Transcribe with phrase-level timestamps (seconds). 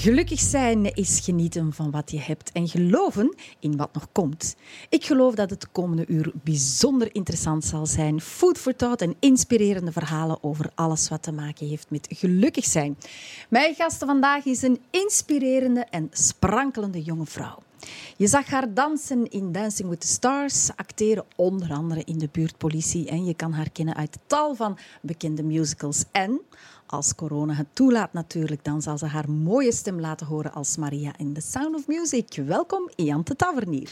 [0.00, 4.56] Gelukkig zijn is genieten van wat je hebt en geloven in wat nog komt.
[4.88, 8.20] Ik geloof dat het komende uur bijzonder interessant zal zijn.
[8.20, 12.98] Food for thought en inspirerende verhalen over alles wat te maken heeft met gelukkig zijn.
[13.48, 17.62] Mijn gasten vandaag is een inspirerende en sprankelende jonge vrouw.
[18.16, 23.08] Je zag haar dansen in Dancing with the Stars, acteren onder andere in de buurtpolitie
[23.08, 26.04] en je kan haar kennen uit tal van bekende musicals.
[26.12, 26.40] En
[26.90, 31.12] als corona het toelaat natuurlijk, dan zal ze haar mooie stem laten horen als Maria
[31.16, 32.42] in The Sound of Music.
[32.46, 33.90] Welkom, Jante Tavernier.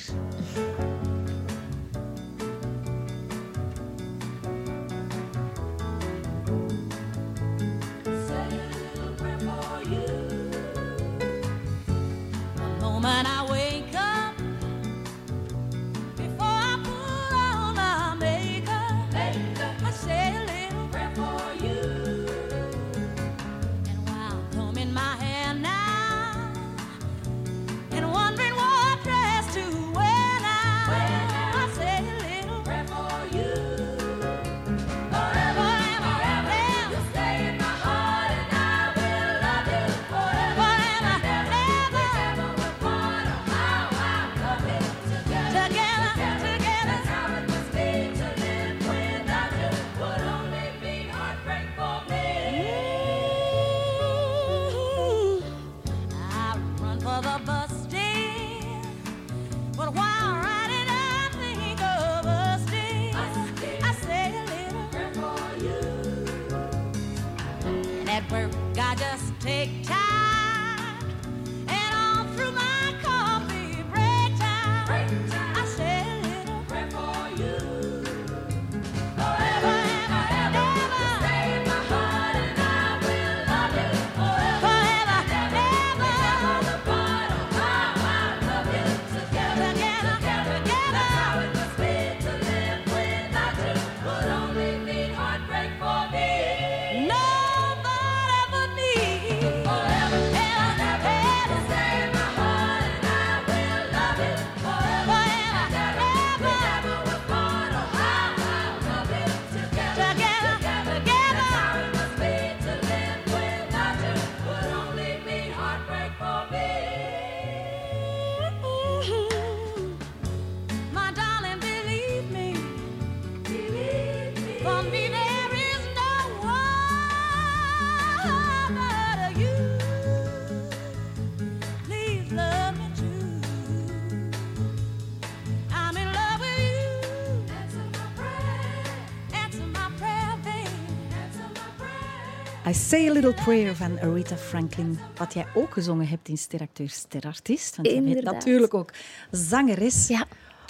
[142.69, 144.99] I Say a Little Prayer van Aretha Franklin.
[145.17, 147.77] Wat jij ook gezongen hebt in Steracteur Sterartiest.
[147.77, 148.35] Want je bent Inderdaad.
[148.35, 148.93] natuurlijk ook
[149.31, 150.09] zangeres.
[150.09, 150.25] Ja.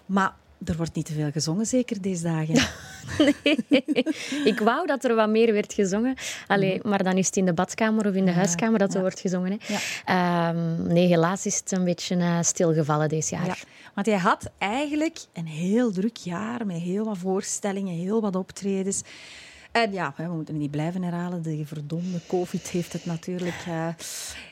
[0.07, 2.55] Maar er wordt niet te veel gezongen, zeker deze dagen.
[4.53, 6.15] Ik wou dat er wat meer werd gezongen.
[6.47, 9.21] Allee, Maar dan is het in de badkamer of in de huiskamer dat er wordt
[9.21, 9.59] gezongen.
[9.61, 9.75] Hè.
[9.75, 9.79] Ja.
[10.49, 13.47] Ehm, nee, helaas is het een beetje eh, stilgevallen dit jaar.
[13.47, 13.57] Ja,
[13.95, 19.03] want jij had eigenlijk een heel druk jaar met heel wat voorstellingen, heel wat optredens.
[19.73, 21.43] En ja, we moeten het niet blijven herhalen.
[21.43, 23.65] De verdomde COVID heeft het natuurlijk...
[23.67, 23.89] eh,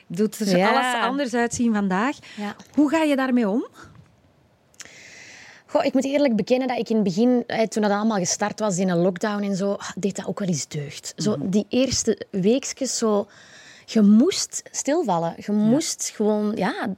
[0.07, 0.69] doet er Ja.
[0.69, 2.17] alles anders uitzien vandaag.
[2.37, 2.55] Ja.
[2.73, 3.67] Hoe ga je daarmee om?
[5.65, 8.77] Goh, ik moet eerlijk bekennen dat ik in het begin, toen dat allemaal gestart was
[8.77, 11.13] in een lockdown en zo, ah, deed dat ook wel eens deugd.
[11.15, 13.27] Zo die eerste weekjes zo...
[13.89, 15.33] Je moest stilvallen.
[15.37, 16.55] Je moest gewoon...
[16.55, 16.95] Ja,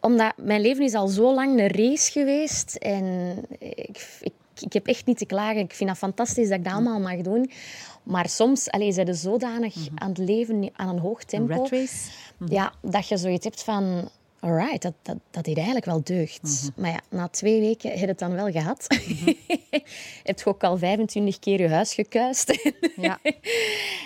[0.00, 2.74] omdat mijn leven is al zo lang een race geweest.
[2.74, 5.60] En ik, ik, ik heb echt niet te klagen.
[5.60, 7.50] Ik vind dat fantastisch dat ik dat allemaal mag doen.
[8.02, 11.66] Maar soms allee, zijn ze zodanig aan het leven aan een hoog tempo.
[11.70, 12.10] Race?
[12.46, 14.08] Ja, dat je zoiets hebt van...
[14.40, 16.70] Alright, dat, dat, dat deed eigenlijk wel deugd.
[16.76, 18.86] Maar ja, na twee weken heb je het dan wel gehad.
[20.22, 22.48] heb je ook al 25 keer je huis gekuist.
[22.96, 23.18] Ja.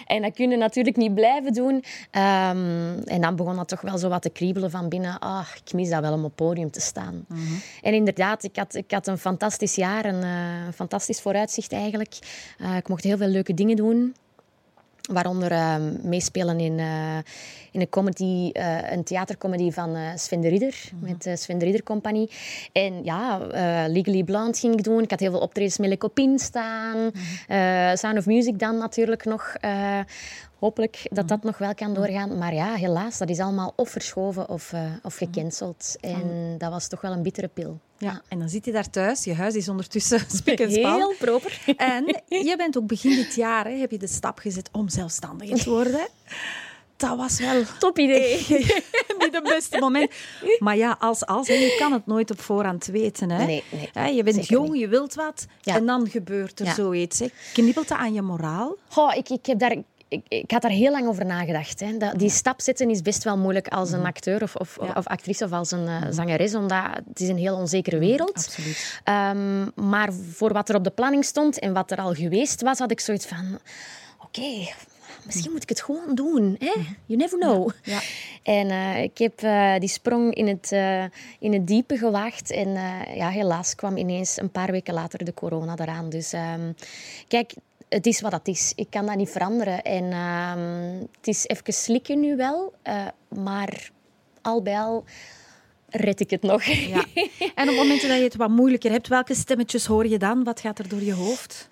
[0.06, 1.84] en dat kun je natuurlijk niet blijven doen.
[2.10, 5.19] Ehm, en dan begon dat toch wel zo wat te kriebelen van binnen.
[5.19, 7.26] Ah, ik mis dat wel om op podium te staan.
[7.82, 10.04] En inderdaad, ik had, ik had een fantastisch jaar.
[10.04, 12.19] Een eh, fantastisch vooruitzicht eigenlijk.
[12.58, 14.14] Eh, ik mocht heel veel leuke dingen doen.
[15.12, 17.18] Waaronder eh, meespelen in, eh,
[17.74, 21.64] in een, comedy, eh, een theatercomedy van eh, Sven de Ridder, met de Sven de
[21.64, 22.30] Ridder Compagnie.
[22.72, 23.38] En ja,
[23.88, 25.02] Legally Blonde ging ik doen.
[25.02, 27.10] Ik had heel veel optredens met Le Copine staan.
[27.48, 29.54] Eh, Sound of Music dan natuurlijk nog.
[30.64, 32.38] Hopelijk dat dat nog wel kan doorgaan.
[32.38, 35.96] Maar ja, helaas, dat is allemaal of verschoven of, eh, of gecanceld.
[36.00, 37.78] En dat was toch wel een bittere pil.
[37.99, 39.25] Ja, en dan zit je daar thuis.
[39.25, 40.94] Je huis is ondertussen spik en span.
[40.94, 41.61] Heel proper.
[41.76, 45.62] En je bent ook begin dit jaar, hè, heb je de stap gezet om zelfstandig
[45.62, 46.08] te worden.
[46.96, 48.46] Dat was wel Top idee.
[49.19, 50.10] niet het beste moment.
[50.58, 53.31] Maar ja, als, als, hè, je kan het nooit op voorhand weten.
[53.31, 53.44] Hè.
[53.44, 53.64] Nee,
[53.94, 54.14] nee.
[54.14, 54.81] Je bent jong, niet.
[54.81, 55.75] je wilt wat Ja.
[55.75, 57.19] en dan gebeurt er zoiets.
[57.19, 57.26] Hè.
[57.52, 58.76] Knibbelt dat aan je moraal?
[58.88, 59.76] Goh, ik, ik, heb daar,
[60.14, 61.81] ik, ik had daar heel lang over nagedacht.
[61.81, 61.96] Hè.
[61.96, 64.93] Dat, die stap zetten is best wel moeilijk als een acteur of, of, Ja.
[64.96, 68.34] of actrice of als een eh, zangeres, omdat het is een heel onzekere wereld.
[68.34, 69.00] Absoluut.
[69.05, 72.78] Ehm, maar voor wat er op de planning stond en wat er al geweest was,
[72.78, 73.58] had ik zoiets van...
[74.25, 74.69] Oké,
[75.25, 76.56] misschien moet ik het gewoon doen.
[76.58, 76.72] Hè?
[77.06, 77.70] You never know.
[77.82, 78.00] Ja.
[78.43, 80.72] En eh, ik heb eh, die sprong in het,
[81.38, 82.50] in het diepe gewaagd.
[82.50, 82.69] En
[83.14, 86.08] ja, helaas kwam ineens een paar weken later de corona eraan.
[86.08, 86.72] Dus ehm,
[87.28, 87.52] kijk,
[87.94, 88.73] het is wat het is.
[88.76, 89.82] Ik kan dat niet veranderen.
[89.82, 92.73] En ehm, het is even slikken nu wel.
[92.82, 93.91] eh, maar
[94.43, 95.05] al bij al
[95.88, 96.62] red ik het nog.
[96.64, 97.05] Ja.
[97.55, 100.44] En op momenten dat je het wat moeilijker hebt, welke stemmetjes hoor je dan?
[100.44, 101.69] Wat gaat er door je hoofd?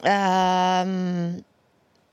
[0.00, 1.32] Ehm,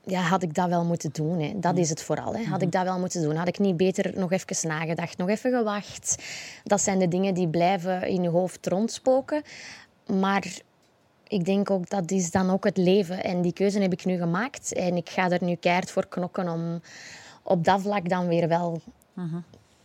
[0.04, 1.40] ja, had ik dat wel moeten doen?
[1.40, 1.52] Hè?
[1.56, 2.34] Dat is het vooral.
[2.34, 2.44] Hè?
[2.44, 3.36] Had ik dat wel moeten doen?
[3.36, 6.22] Had ik niet beter nog even nagedacht, nog even gewacht?
[6.64, 9.42] Dat zijn de dingen die blijven in je hoofd rondspoken.
[10.06, 10.44] Maar
[11.28, 13.24] ik denk ook dat is dan ook het leven.
[13.24, 14.72] En die keuze heb ik nu gemaakt.
[14.72, 16.80] En ik ga er nu keihard voor knokken om
[17.42, 18.80] op dat vlak dan weer wel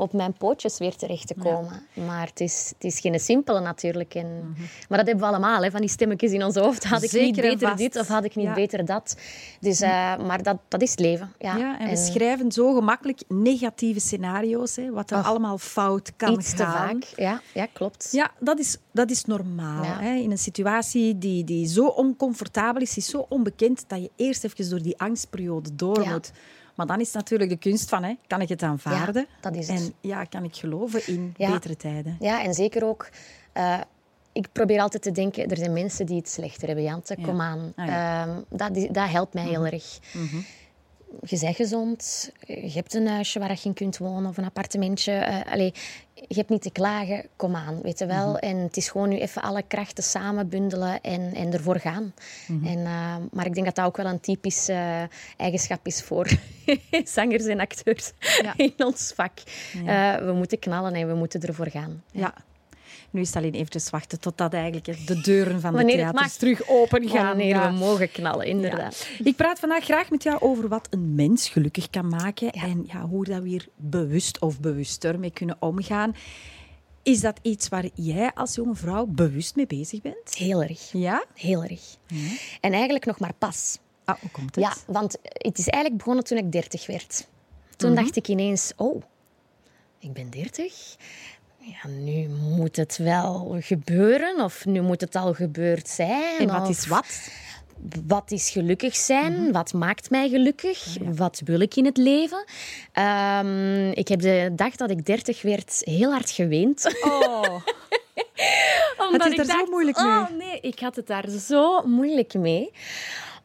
[0.03, 1.81] op mijn pootjes weer terecht te komen.
[2.05, 4.15] Maar het is, het is geen simpele natuurlijk.
[4.15, 4.55] En,
[4.89, 6.83] Maar dat hebben we allemaal, hè, van die stemmetjes in ons hoofd.
[6.83, 7.77] Had ik niet Zeker beter vast.
[7.79, 8.53] dit of had ik niet Ja.
[8.53, 9.15] beter dat?
[9.59, 11.33] Dus, eh, maar dat, dat is het leven.
[11.39, 15.25] Ja, Ja, en we schrijven zo gemakkelijk negatieve scenario's, hè, wat er Och.
[15.25, 16.71] allemaal fout kan iets te gaan.
[17.01, 17.03] vaak.
[17.15, 18.09] Ja, ja klopt.
[18.11, 19.83] Ja, dat is, dat is normaal.
[19.83, 20.13] Hè?
[20.15, 24.69] In een situatie die, die zo oncomfortabel is, is zo onbekend, dat je eerst even
[24.69, 26.31] door die angstperiode door moet.
[26.75, 29.21] Maar dan is natuurlijk de kunst van, hè, kan ik het aanvaarden?
[29.29, 29.79] Ja, dat is het.
[29.79, 31.51] En ja, kan ik geloven in Ja.
[31.51, 32.17] betere tijden?
[32.19, 33.09] Ja, en zeker ook...
[33.51, 33.79] eh,
[34.31, 37.15] ik probeer altijd te denken, er zijn mensen die het slechter hebben, Jante.
[37.17, 37.25] Ja.
[37.25, 37.73] Kom aan.
[37.75, 37.87] Ah.
[37.87, 39.99] Ehm, dat, dat helpt mij heel erg.
[41.21, 45.44] Je bent gezond, je hebt een huisje waar je in kunt wonen of een appartementje.
[45.50, 45.74] allee,
[46.27, 48.38] je hebt niet te klagen, kom aan, weet je wel.
[48.38, 52.13] En het is gewoon nu even alle krachten samen bundelen en, en ervoor gaan.
[52.48, 55.01] En, eh, maar ik denk dat dat ook wel een typisch eh,
[55.38, 56.27] eigenschap is voor
[57.16, 58.12] zangers en acteurs
[58.42, 58.54] Ja.
[58.66, 59.39] in ons vak.
[60.19, 62.04] We moeten knallen en we moeten ervoor gaan.
[62.12, 62.33] Ja.
[63.13, 66.68] Nu is het alleen eventjes wachten totdat eigenlijk de deuren van de Wanneer theaters terug
[66.68, 67.25] open gaan.
[67.27, 67.71] Wanneer Ja.
[67.71, 68.51] we mogen knallen, Ja.
[68.51, 69.07] inderdaad.
[69.24, 73.01] Ik praat vandaag graag met jou over wat een mens gelukkig kan maken en ja,
[73.01, 76.15] hoe dat we hier bewust of bewuster mee kunnen omgaan.
[77.04, 80.36] Is dat iets waar jij als jonge vrouw bewust mee bezig bent?
[80.36, 80.92] Heel erg.
[80.92, 81.25] Ja?
[81.33, 81.81] Heel erg.
[82.62, 83.77] En eigenlijk nog maar pas.
[84.06, 84.63] Ah, hoe komt het?
[84.63, 87.27] Ja, want het is eigenlijk begonnen toen ik 30 werd.
[87.75, 89.01] Toen dacht ik ineens, oh,
[90.00, 90.95] ik ben 30.
[91.65, 96.39] Ja, nu moet het wel gebeuren of nu moet het al gebeurd zijn.
[96.39, 97.30] En wat of is wat?
[98.06, 99.51] Wat is gelukkig zijn?
[99.51, 100.98] Wat maakt mij gelukkig?
[101.01, 102.45] Wat wil ik in het leven?
[102.92, 107.04] Ehm, ik heb de dag dat ik 30 werd heel hard geweend.
[107.04, 107.56] Oh,
[109.12, 110.06] Omdat het er zo moeilijk mee?
[110.07, 112.71] Oh nee, ik had het daar zo moeilijk mee.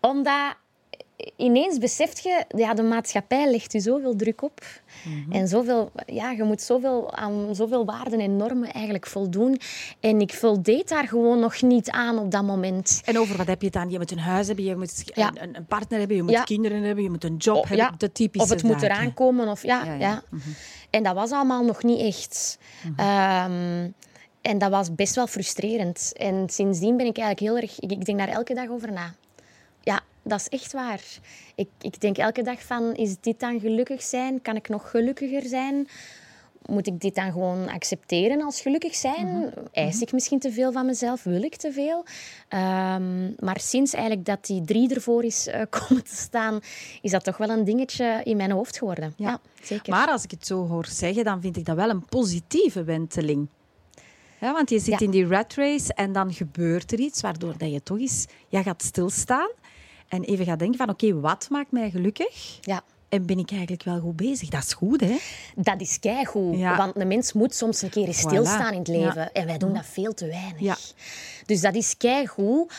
[0.01, 0.57] Omdat
[1.37, 4.61] ineens beseft je, ja, de maatschappij legt je zoveel druk op.
[5.05, 5.33] Mhm.
[5.33, 9.61] En zoveel, ja, je moet zoveel, aan zoveel waarden en normen eigenlijk voldoen.
[10.01, 13.03] En ik voldeed daar gewoon nog niet aan op dat moment.
[13.05, 13.91] en over wat heb je het dan?
[13.91, 15.33] Je moet een huis hebben, je moet Ja.
[15.35, 16.43] een, een partner hebben, je moet Ja.
[16.43, 17.95] kinderen hebben, je moet een job Oh, hebben.
[17.99, 19.49] De typische of het moet eraan komen.
[19.49, 20.23] Of, ja, Ja.
[20.31, 20.41] Mhm.
[20.91, 22.59] En dat was allemaal nog niet echt.
[22.97, 23.89] Ehm,
[24.43, 26.13] en dat was best wel frustrerend.
[26.17, 27.81] En sindsdien ben ik eigenlijk heel erg...
[27.81, 29.15] Ik, ik denk daar elke dag over na.
[29.81, 31.01] Ja, dat is echt waar.
[31.55, 34.43] Ik, ik denk elke dag van, is dit dan gelukkig zijn?
[34.43, 35.89] Kan ik nog gelukkiger zijn?
[36.67, 39.53] Moet ik dit dan gewoon accepteren als gelukkig zijn?
[39.73, 41.23] Eis ik misschien te veel van mezelf?
[41.23, 42.05] Wil ik te veel?
[42.49, 46.61] Ehm, maar sinds eigenlijk dat die drie ervoor is eh, komen te staan,
[47.03, 49.13] is dat toch wel een dingetje in mijn hoofd geworden.
[49.17, 49.93] Ja, zeker.
[49.93, 53.49] Maar als ik het zo hoor zeggen, dan vind ik dat wel een positieve wenteling.
[54.41, 55.07] Ja, want je zit Ja.
[55.07, 58.63] in die rat race en dan gebeurt er iets waardoor dat je toch eens ja,
[58.63, 59.51] gaat stilstaan
[60.09, 62.59] en even gaat denken van oké, wat maakt mij gelukkig?
[62.61, 62.83] Ja.
[63.09, 64.49] En ben ik eigenlijk wel goed bezig?
[64.49, 65.17] Dat is goed, hè?
[65.57, 66.59] Dat is keigoed.
[66.59, 66.77] Ja.
[66.77, 68.29] Want een mens moet soms een keer eens Voilà.
[68.29, 69.21] stilstaan in het leven.
[69.21, 69.33] Ja.
[69.33, 70.61] En wij doen dat veel te weinig.
[70.61, 70.77] Ja.
[71.47, 72.73] Dus dat is keigoed.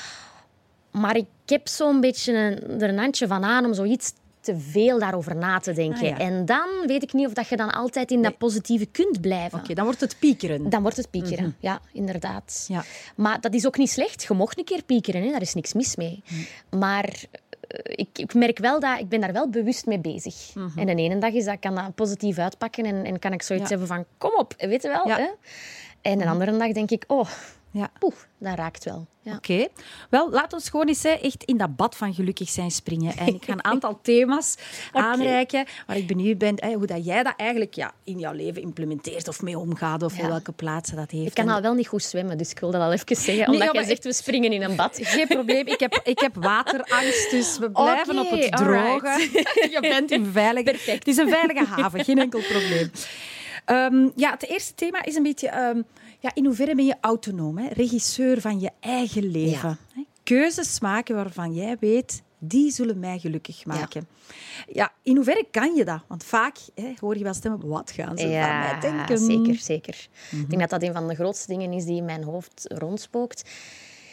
[0.92, 5.00] Maar ik heb zo'n beetje een, er een handje van aan om zoiets te veel
[5.00, 6.02] daarover na te denken.
[6.02, 6.18] Ah, ja.
[6.18, 9.60] En dan weet ik niet of dat je dan altijd in dat positieve kunt blijven.
[9.60, 10.70] Oké, dan wordt het piekeren.
[10.70, 11.56] Dan wordt het piekeren.
[11.60, 12.66] Ja, inderdaad.
[12.68, 12.84] Ja.
[13.16, 14.24] Maar dat is ook niet slecht.
[14.28, 15.32] Je mocht een keer piekeren, hè.
[15.32, 16.24] daar is niks mis mee.
[16.70, 17.24] Maar
[17.62, 20.54] eh, ik, ik merk wel dat ik ben daar wel bewust mee bezig.
[20.76, 23.70] En de ene dag is dat, kan dat positief uitpakken en, en kan ik zoiets
[23.70, 23.78] Ja.
[23.78, 25.08] hebben van kom op, weet je wel.
[25.08, 25.18] Ja.
[25.18, 25.28] Hè?
[26.02, 27.28] En de andere dag denk ik, oh,
[27.72, 27.92] Ja.
[28.00, 29.08] poef, dat raakt wel.
[29.22, 29.36] Ja.
[29.36, 29.68] Oké.
[30.10, 33.18] Wel, laat ons gewoon eens hè, echt in dat bad van gelukkig zijn springen.
[33.18, 34.56] En ik ga een aantal thema's
[34.92, 38.62] aanreiken waar ik benieuwd ben hè, hoe dat jij dat eigenlijk ja, in jouw leven
[38.62, 40.28] implementeert of mee omgaat of Ja.
[40.28, 41.28] welke plaats dat heeft.
[41.28, 43.36] Ik kan En- al wel niet goed zwemmen, dus ik wil dat al even zeggen.
[43.36, 44.98] Nee, Omdat jij zegt, we springen in een bad.
[45.02, 49.28] Geen probleem, ik heb, ik heb waterangst, dus we blijven op het droge.
[49.74, 50.92] Je bent in veilige...
[50.92, 52.92] Het is een veilige haven, geen enkel probleem.
[53.66, 55.48] Ehm, ja, het eerste thema is een beetje...
[55.48, 55.82] ehm,
[56.20, 57.68] ja, in hoeverre ben je autonoom, hè?
[57.68, 59.78] regisseur van je eigen leven?
[60.24, 64.08] Keuzes maken waarvan jij weet, die zullen mij gelukkig maken.
[64.68, 66.02] Ja, in hoeverre kan je dat?
[66.08, 69.18] Want vaak hè, hoor je wel stemmen, wat gaan ze van mij denken?
[69.18, 70.08] zeker, zeker.
[70.32, 70.42] Mhm.
[70.42, 73.50] Ik denk dat dat een van de grootste dingen is die in mijn hoofd rondspookt.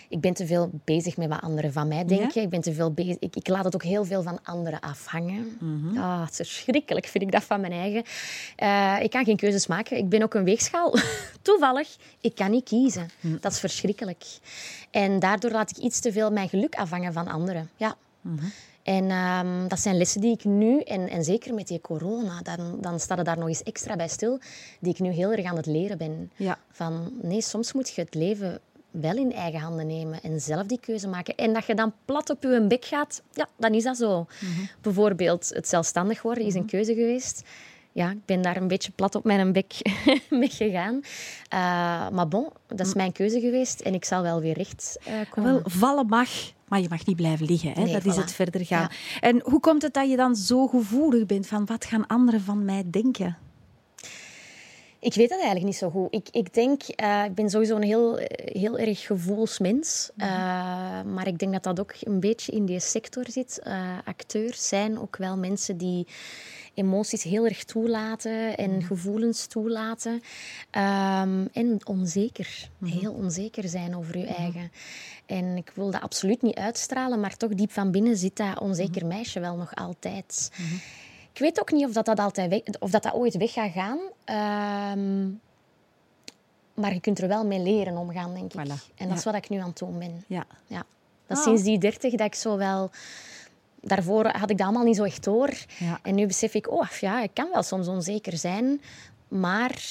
[0.08, 2.42] Ik ben te veel bezig met wat anderen van mij denken.
[2.42, 5.56] Ik, ben te veel bezig, ik, ik laat het ook heel veel van anderen afhangen.
[5.60, 5.98] Mhm.
[5.98, 8.04] Ah, het is verschrikkelijk, vind ik dat van mijn eigen.
[8.56, 9.96] Eh, ik kan geen keuzes maken.
[9.96, 10.94] Ik ben ook een weegschaal.
[11.42, 13.08] Toevallig, ik kan niet kiezen.
[13.20, 13.36] Hm.
[13.40, 14.24] Dat is verschrikkelijk.
[14.90, 17.70] En daardoor laat ik iets te veel mijn geluk afhangen van anderen.
[17.76, 17.96] Ja.
[18.20, 18.44] Mhm.
[18.86, 22.80] En ehm, dat zijn lessen die ik nu, en, en zeker met die corona, dan,
[22.80, 24.38] dan staat het daar nog eens extra bij stil,
[24.80, 26.30] die ik nu heel erg aan het leren ben.
[26.36, 26.58] Ja.
[26.70, 28.60] Van nee, soms moet je het leven
[29.00, 31.34] wel in eigen handen nemen en zelf die keuze maken.
[31.34, 34.26] En dat je dan plat op je bek gaat, ja, dan is dat zo.
[34.80, 37.42] Bijvoorbeeld het zelfstandig worden is een keuze geweest.
[37.92, 39.72] Ja, ik ben daar een beetje plat op mijn bek
[40.30, 41.00] mee gegaan.
[41.48, 41.58] Eh,
[42.10, 45.52] maar bon, dat is mijn keuze geweest en ik zal wel weer recht eh, komen.
[45.52, 46.28] Wel, vallen mag,
[46.68, 47.72] maar je mag niet blijven liggen.
[47.72, 47.82] Hè?
[47.82, 48.88] Nee, dat is het verder gaan.
[49.20, 52.64] En hoe komt het dat je dan zo gevoelig bent van wat gaan anderen van
[52.64, 53.36] mij denken?
[55.00, 56.08] Ik weet dat eigenlijk niet zo goed.
[56.14, 60.10] Ik, ik denk, eh, ik ben sowieso een heel, eh, heel erg gevoelsmens.
[60.16, 60.28] Eh,
[61.02, 63.60] maar ik denk dat dat ook een beetje in die sector zit.
[64.04, 66.06] Acteurs zijn ook wel mensen die
[66.74, 68.80] emoties heel erg toelaten en Mhm.
[68.86, 70.20] gevoelens toelaten.
[70.70, 72.98] Ehm, en onzeker, Mhm.
[72.98, 74.70] heel onzeker zijn over je eigen.
[75.26, 79.06] En ik wil dat absoluut niet uitstralen, maar toch diep van binnen zit dat onzeker
[79.06, 80.50] meisje wel nog altijd.
[81.36, 83.72] Ik weet ook niet of dat, dat, altijd weg, of dat, dat ooit weg gaat
[83.72, 83.98] gaan.
[84.24, 85.26] Ehm,
[86.74, 88.60] maar je kunt er wel mee leren omgaan, denk ik.
[88.60, 88.94] Voilà.
[88.96, 89.30] En dat is Ja.
[89.32, 90.24] wat ik nu aan het doen ben.
[90.26, 90.44] Ja.
[90.66, 90.84] Ja.
[91.26, 91.42] Dat Ah.
[91.44, 92.90] sinds die dertig dat ik zo wel...
[93.80, 95.50] Daarvoor had ik dat allemaal niet zo echt door.
[95.78, 95.98] Ja.
[96.02, 98.80] En nu besef ik, oh ja, ik kan wel soms onzeker zijn.
[99.28, 99.82] Maar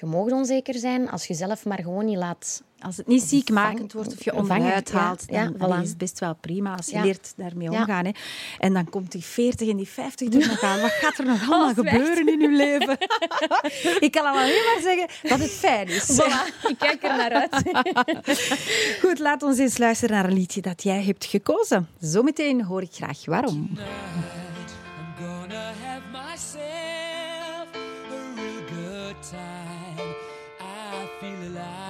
[0.00, 2.62] je mag onzeker zijn als je zelf maar gewoon niet laat...
[2.80, 4.98] Als het niet ziekmakend wordt of je onderuit ja.
[4.98, 5.82] haalt, Ja, dan voilà.
[5.82, 7.02] is het best wel prima als je Ja.
[7.02, 7.78] leert daarmee Ja.
[7.80, 8.04] omgaan.
[8.04, 8.10] Hè.
[8.58, 10.80] En dan komt die 40 en die 50 er nog aan.
[10.80, 12.96] Wat gaat er nog allemaal gebeuren in je leven?
[14.06, 16.18] ik kan al alleen maar zeggen dat het fijn is.
[16.68, 17.62] ik kijk er naar uit.
[19.02, 21.88] Goed, laat ons eens luisteren naar een liedje dat jij hebt gekozen.
[22.00, 23.70] Zometeen hoor ik graag waarom.
[23.74, 24.72] Tonight,
[25.20, 29.57] I'm gonna have myself a real good time.
[31.20, 31.87] Feel alive.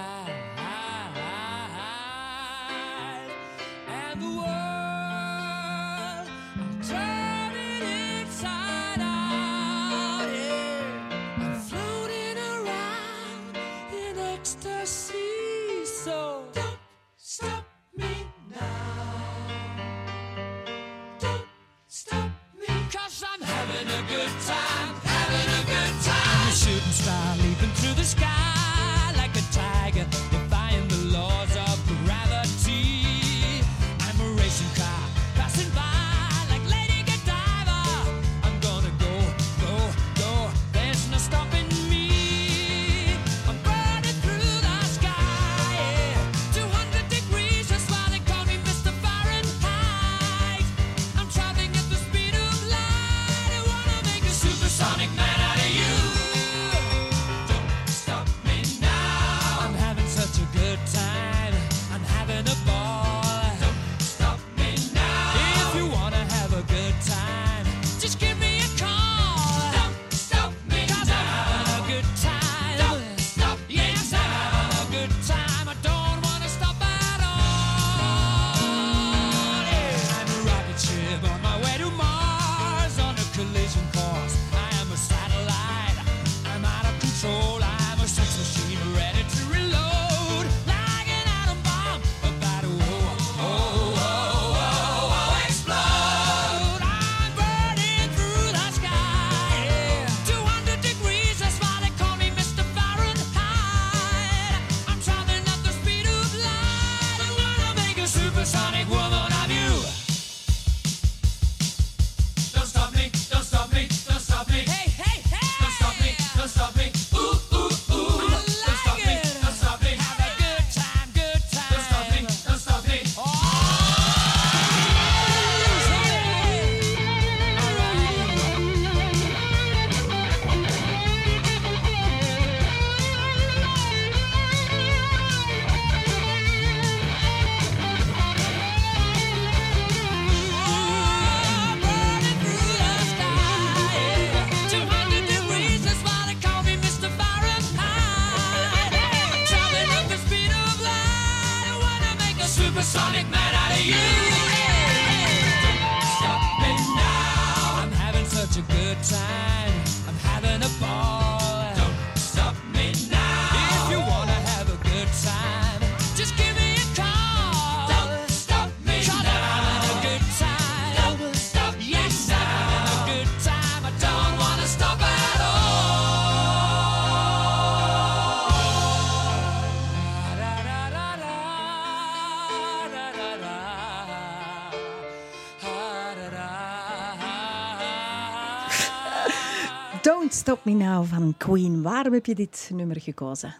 [190.28, 191.82] Don't Stop Me Now van Queen.
[191.82, 193.54] Waarom heb je dit nummer gekozen?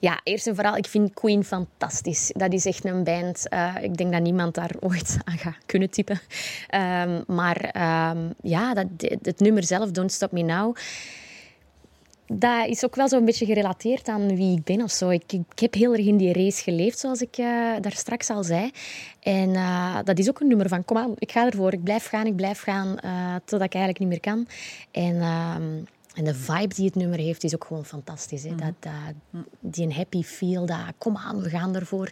[0.00, 2.32] Ja, eerst en vooral, ik vind Queen fantastisch.
[2.36, 3.48] Dat is echt een band.
[3.48, 6.20] eh, ik denk dat niemand daar ooit aan gaat kunnen typen.
[6.68, 8.86] Ehm, maar ehm, ja, dat,
[9.22, 10.76] het nummer zelf, Don't Stop Me Now...
[12.32, 15.08] Dat is ook wel zo'n beetje gerelateerd aan wie ik ben of zo.
[15.08, 17.46] Ik, ik heb heel erg in die race geleefd, zoals ik eh,
[17.80, 18.70] daar straks al zei.
[19.20, 21.72] En eh, dat is ook een nummer van, kom aan, ik ga ervoor.
[21.72, 22.96] Ik blijf gaan, ik blijf gaan,
[23.44, 24.46] totdat ik eigenlijk niet meer kan.
[24.90, 25.22] En...
[26.14, 28.42] en de vibe die het nummer heeft, is ook gewoon fantastisch.
[28.42, 28.54] Hè?
[28.54, 32.10] Dat, dat, die een happy feel, dat kom aan, we gaan ervoor.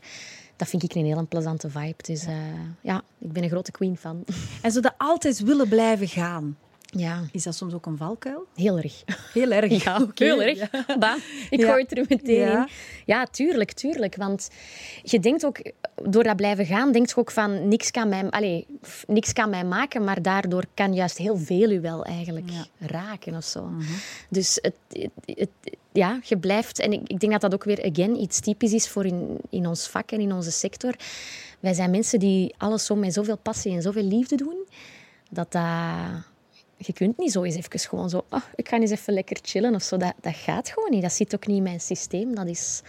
[0.57, 2.03] Dat vind ik een heel plezante vibe.
[2.03, 2.35] Dus eh,
[2.81, 4.25] ja, ik ben een grote Queen-fan.
[4.63, 6.57] En zo dat altijd willen blijven gaan.
[6.91, 8.47] Ja, Is dat soms ook een valkuil?
[8.55, 9.03] heel erg.
[9.33, 9.85] Heel erg.
[9.85, 10.59] Ja, Oké, heel erg.
[10.59, 11.17] ja.
[11.51, 11.69] Ik Ja.
[11.69, 12.61] gooi het er meteen Ja.
[12.63, 12.69] in.
[13.07, 14.17] Ja, tuurlijk, tuurlijk.
[14.17, 14.49] Want
[15.03, 15.59] je denkt ook,
[16.03, 18.63] door dat blijven gaan, denk je ook van niks kan mij, allez,
[19.07, 23.45] niks kan mij maken, maar daardoor kan juist heel veel u wel eigenlijk raken of
[23.45, 23.71] zo.
[24.31, 27.85] Dus het, het, het- ja, je blijft, en ik, ik denk dat dat ook weer
[27.91, 30.95] again iets typisch is voor in, in ons vak en in onze sector.
[31.61, 34.57] Wij zijn mensen die alles zo met zoveel passie en zoveel liefde doen,
[35.31, 35.63] dat dat
[36.79, 39.75] je kunt niet zo eens even gewoon zo, ah, ik ga eens even lekker chillen
[39.75, 39.97] of zo.
[39.97, 41.03] Dat, dat gaat gewoon niet.
[41.03, 42.35] Dat zit ook niet in mijn systeem.
[42.35, 42.83] Dat is,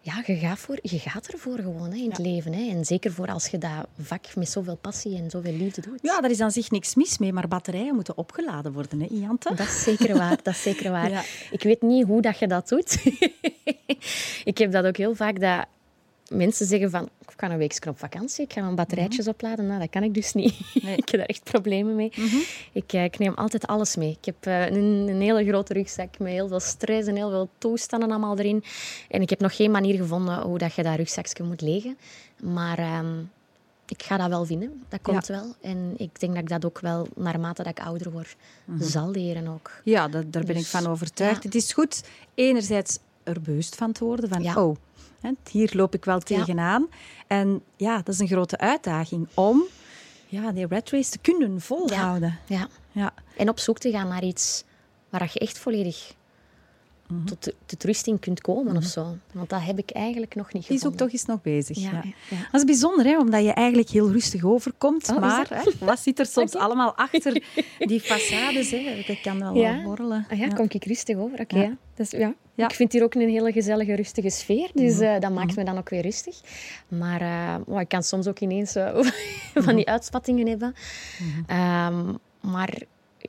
[0.00, 2.52] ja, je gaat, voor, je gaat ervoor gewoon hè, in het leven.
[2.52, 2.70] Hè.
[2.70, 5.98] En zeker voor als je dat vak met zoveel passie en zoveel liefde doet.
[6.02, 9.54] Ja, daar is aan zich niks mis mee, maar batterijen moeten opgeladen worden, hè, Jante?
[9.54, 10.38] Dat is zeker waar.
[10.42, 11.10] Dat is zeker waar.
[11.10, 11.22] Ja.
[11.50, 13.02] Ik weet niet hoe dat je dat doet.
[14.50, 15.66] ik heb dat ook heel vaak dat
[16.28, 19.66] mensen zeggen van ik kan een weekje op vakantie, ik ga mijn batterijtjes opladen.
[19.66, 20.54] Nou, dat kan ik dus niet.
[20.82, 20.96] Nee.
[20.96, 22.12] ik heb daar echt problemen mee.
[22.72, 24.10] ik, eh, ik neem altijd alles mee.
[24.20, 27.48] Ik heb eh, een, een hele grote rugzak met heel veel stress en heel veel
[27.58, 28.64] toestanden allemaal erin.
[29.08, 31.96] En ik heb nog geen manier gevonden hoe dat je dat rugzakje moet legen.
[32.42, 33.18] Maar ehm,
[33.88, 34.82] ik ga dat wel vinden.
[34.88, 35.54] Dat komt wel.
[35.60, 38.36] En ik denk dat ik dat ook wel, naarmate dat ik ouder word,
[38.80, 39.70] zal leren ook.
[39.84, 41.42] Ja, dat, daar ben ik Dus, van overtuigd.
[41.42, 41.48] ja.
[41.48, 42.02] Het is goed
[42.34, 44.62] enerzijds er bewust van te worden van, Ja.
[44.64, 44.76] oh,
[45.50, 46.88] hier loop ik wel tegenaan.
[47.26, 49.62] En ja, dat is een grote uitdaging om
[50.26, 52.38] ja, die red race te kunnen volhouden.
[52.46, 52.68] Ja.
[52.92, 53.14] Ja.
[53.36, 54.64] En op zoek te gaan naar iets
[55.08, 56.14] waar je echt volledig
[57.24, 59.16] tot, tot rust in kunt komen of zo.
[59.32, 61.78] Want dat heb ik eigenlijk nog niet Die is ook toch eens nog bezig.
[61.78, 62.36] Ja, Ja, ja.
[62.36, 65.08] Dat is bijzonder, hè, omdat je eigenlijk heel rustig overkomt.
[65.10, 67.32] Oh, maar hè, wat zit er soms allemaal achter
[67.78, 68.70] die façades?
[68.70, 69.02] Hè?
[69.06, 69.82] Dat kan wel Ja.
[69.82, 70.26] borrelen.
[70.30, 71.40] Ah ja, kom ik rustig over.
[71.40, 71.62] Oké, Ja.
[71.62, 71.76] ja.
[71.94, 72.12] Dus.
[72.56, 74.70] Ik vind hier ook een hele gezellige, rustige sfeer.
[74.74, 76.40] Dus eh, dat maakt me dan ook weer rustig.
[76.88, 78.98] Maar eh, ik kan soms ook ineens eh,
[79.66, 80.74] van die uitspattingen hebben.
[81.46, 82.78] Ehm, maar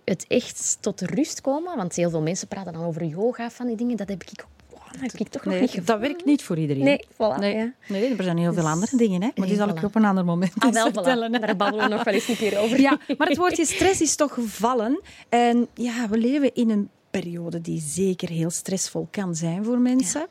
[0.03, 3.75] het echt tot rust komen, want heel veel mensen praten dan over yoga, van die
[3.75, 3.97] dingen.
[3.97, 6.43] Dat heb ik, ook, oh, dat heb ik toch nog Nee, niet dat werkt niet
[6.43, 6.83] voor iedereen.
[6.83, 7.39] Nee, voilà.
[7.39, 7.71] Nee, Ja.
[7.87, 9.21] nee, er zijn heel veel Dus- andere dingen.
[9.21, 9.29] Hè?
[9.35, 9.83] Maar die zal ik voilà.
[9.83, 11.37] op een ander moment Ah, wel, vertellen.
[11.37, 11.39] voilà.
[11.45, 12.79] Daar babbelen we nog wel eens een keer over.
[12.81, 15.01] Ja, maar het woordje stress is toch gevallen.
[15.29, 20.27] En ja, we leven in een periode die zeker heel stressvol kan zijn voor mensen.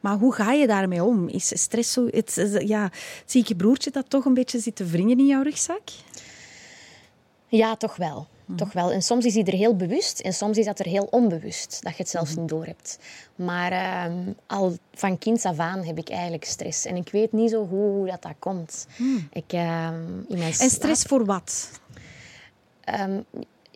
[0.00, 1.28] Maar hoe ga je daarmee om?
[1.28, 2.06] Is stress zo...
[2.10, 2.90] Het, ja,
[3.24, 5.80] zie ik je broertje dat toch een beetje zit te wringen in jouw rugzak?
[7.48, 8.26] Ja, toch wel.
[8.56, 8.92] Toch wel.
[8.92, 11.96] En soms is hij er heel bewust en soms is dat er heel onbewust, dat
[11.96, 12.98] je het zelfs niet doorhebt.
[13.34, 16.84] Maar ehm, al van kinds af aan heb ik eigenlijk stress.
[16.84, 18.86] En ik weet niet zo goed hoe dat, dat komt.
[19.32, 21.70] Ik, ehm, in mijn En stress voor wat?
[22.80, 23.20] Ehm,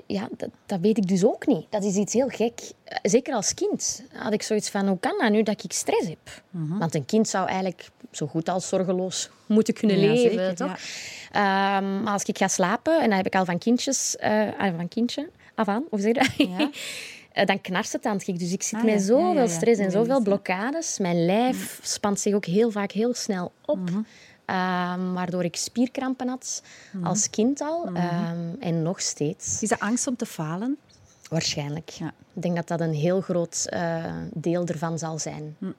[0.07, 1.67] ja, dat, dat weet ik dus ook niet.
[1.71, 2.61] Dat is iets heel gek.
[2.85, 6.09] Eh, Zeker als kind had ik zoiets van, hoe kan dat nu dat ik stress
[6.09, 6.43] heb?
[6.51, 6.79] Mhm.
[6.79, 10.77] Want een kind zou eigenlijk zo goed als zorgeloos moeten kunnen Ja, leven, zeker, toch?
[11.33, 14.17] Ehm, maar als ik ga slapen, en dat heb ik al van kindjes,
[14.59, 16.49] ah, van kindje af aan, hoe zeg je dat?
[16.59, 16.71] Ja.
[17.33, 18.39] Eh, dan knarst het aan het gek.
[18.39, 20.99] Dus ik zit Ah, met zoveel stress en zoveel blokkades.
[20.99, 23.79] Mijn lijf spant zich ook heel vaak heel snel op.
[23.91, 23.99] Mhm.
[24.49, 27.07] Ehm, waardoor ik spierkrampen had Mhm.
[27.07, 27.87] als kind al.
[27.95, 29.63] Ehm, en nog steeds.
[29.63, 30.77] Is dat angst om te falen?
[31.31, 31.89] Waarschijnlijk.
[31.89, 32.07] Ja.
[32.35, 35.57] Ik denk dat dat een heel groot eh, deel ervan zal zijn.
[35.59, 35.71] Hm.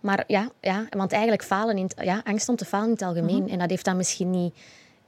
[0.00, 3.02] Maar ja, ja, want eigenlijk falen in het, ja, angst om te falen in het
[3.02, 3.42] algemeen.
[3.42, 3.52] Mhm.
[3.52, 4.54] En dat heeft dan misschien niet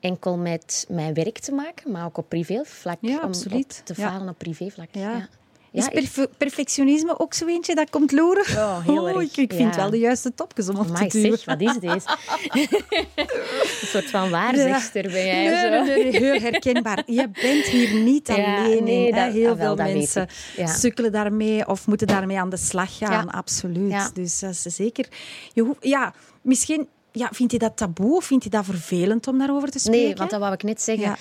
[0.01, 2.97] enkel met mijn werk te maken, maar ook op privévlak.
[3.01, 3.79] Ja, om absoluut.
[3.81, 4.09] op te Ja.
[4.11, 4.89] falen op privévlak.
[4.93, 5.01] Ja.
[5.17, 5.29] Ja.
[5.73, 8.45] Is perfe- perfectionisme ook zo eentje dat komt loeren?
[8.49, 11.39] Ja, heel Oh, ik, ik vind wel de juiste topjes om op Amai, te duwen.
[11.39, 12.17] zeg, wat is deze?
[13.17, 15.45] een soort van waarzegster ben jij.
[15.45, 15.85] Nee, zo.
[15.85, 17.03] nee, nee, heel herkenbaar.
[17.07, 19.15] Je bent hier niet alleen nee, in.
[19.15, 19.25] hè.
[19.25, 20.29] dat- Heel ah, wel, veel weet mensen
[20.69, 23.31] sukkelen daarmee of moeten daarmee aan de slag gaan.
[23.31, 24.15] Absoluut.
[24.15, 25.07] Dus dat is zeker...
[25.53, 26.89] Je hoeft- ja, misschien...
[27.13, 30.03] Ja, vindt je dat taboe of vindt je dat vervelend om daarover te spreken?
[30.07, 31.05] Nee, want dat wou ik net zeggen.
[31.05, 31.17] Ja.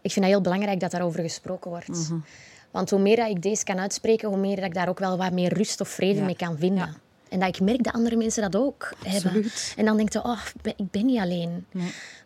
[0.00, 1.88] Ik vind dat heel belangrijk dat daarover gesproken wordt.
[1.88, 2.14] Mhm.
[2.74, 5.16] Want hoe meer dat ik deze kan uitspreken, hoe meer dat ik daar ook wel
[5.16, 6.24] wat meer rust of vrede Ja.
[6.24, 6.78] mee kan vinden.
[6.86, 6.94] Ja.
[7.28, 9.44] En dat ik merk dat andere mensen dat ook hebben.
[9.76, 10.40] En dan denk je, oh,
[10.76, 11.66] ik ben- niet alleen.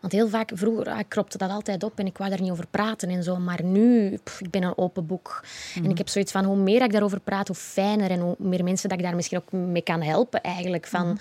[0.01, 2.67] Want heel vaak, vroeger, ah, kropte dat altijd op en ik wou daar niet over
[2.71, 3.37] praten en zo.
[3.37, 5.45] Maar nu, pff, ik ben een open boek.
[5.75, 5.85] Mhm.
[5.85, 8.11] En ik heb zoiets van, hoe meer ik daarover praat, hoe fijner.
[8.11, 10.87] En hoe meer mensen dat ik daar misschien ook mee kan helpen eigenlijk.
[10.87, 11.17] Van, Mhm.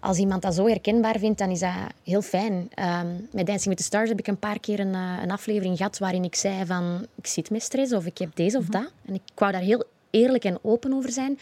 [0.00, 1.72] Als iemand dat zo herkenbaar vindt, dan is dat
[2.04, 2.68] heel fijn.
[2.74, 5.76] Ehm, met Dancing with the Stars heb ik een paar keer een, eh, een aflevering
[5.76, 8.90] gehad waarin ik zei van ik zit met stress of ik heb deze of dat.
[9.04, 11.38] En ik wou daar heel eerlijk en open over zijn.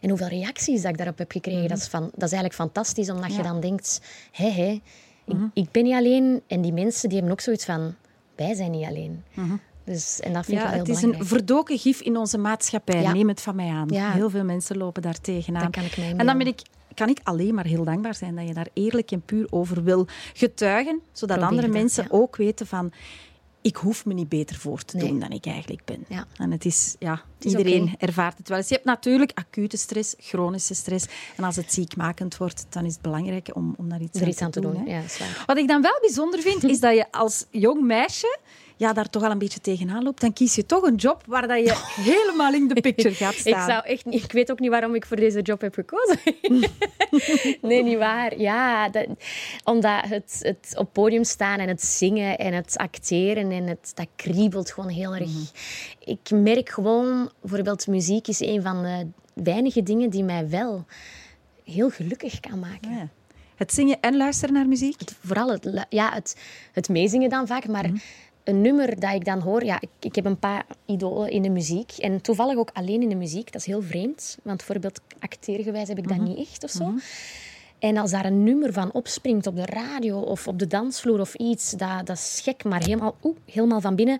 [0.00, 3.10] En hoeveel reacties dat ik daarop heb gekregen, dat, is van, dat is eigenlijk fantastisch.
[3.10, 4.80] Omdat je dan denkt, hé, hé,
[5.24, 6.42] ik, ik ben niet alleen.
[6.46, 7.94] En die mensen die hebben ook zoiets van,
[8.34, 9.22] wij zijn niet alleen.
[9.84, 12.38] Dus, en dat vind Ja, ik wel het heel is een verdoken gif in onze
[12.38, 13.02] maatschappij.
[13.02, 13.12] Ja.
[13.12, 13.88] Neem het van mij aan.
[13.90, 14.10] Ja.
[14.10, 15.62] Heel veel mensen lopen daar tegenaan.
[15.62, 16.60] Dat kan ik mij en dan ben ik,
[16.94, 20.06] kan ik alleen maar heel dankbaar zijn dat je daar eerlijk en puur over wil
[20.34, 22.08] getuigen, zodat Probeer andere dat, mensen ja.
[22.10, 22.92] ook weten van
[23.64, 25.08] ik hoef me niet beter voor te Nee.
[25.08, 26.04] doen dan ik eigenlijk ben.
[26.08, 26.26] Ja.
[26.36, 28.68] En het is, ja, is iedereen ervaart het wel eens.
[28.68, 31.06] Je hebt natuurlijk acute stress, chronische stress.
[31.36, 34.28] En als het ziekmakend wordt, dan is het belangrijk om, om daar iets, er aan
[34.28, 34.84] iets te aan te doen.
[34.86, 35.02] Ja.
[35.46, 38.38] Wat ik dan wel bijzonder vind, is dat je als jong meisje
[38.76, 40.20] ja, daar toch al een beetje tegenaan loopt.
[40.20, 41.82] Dan kies je toch een job waar dat je
[42.12, 43.68] helemaal in de picture gaat Ik, staan.
[43.68, 46.18] zou echt ik weet ook niet waarom ik voor deze job heb gekozen.
[47.68, 48.38] nee, niet waar.
[48.38, 49.06] Ja, dat,
[49.64, 54.06] omdat het, het op podium staan en het zingen en het acteren en het, dat
[54.16, 55.30] kriebelt gewoon heel erg.
[56.04, 59.06] Ik merk gewoon, bijvoorbeeld muziek is een van de
[59.42, 60.84] weinige dingen die mij wel
[61.64, 62.90] heel gelukkig kan maken.
[62.90, 63.08] Ja.
[63.54, 65.00] Het zingen en luisteren naar muziek?
[65.20, 66.36] Vooral het, ja, het,
[66.72, 67.90] het meezingen dan vaak, maar
[68.44, 69.64] een nummer dat ik dan hoor...
[69.64, 73.08] Ja, ik, ik heb een paar idolen in de muziek en toevallig ook alleen in
[73.08, 73.52] de muziek.
[73.52, 76.94] Dat is heel vreemd, want bijvoorbeeld acteergewijs heb ik dat niet echt of zo.
[77.78, 81.34] En als daar een nummer van opspringt op de radio of op de dansvloer of
[81.34, 84.18] iets, dat, dat is gek, maar helemaal, oeh, helemaal van binnen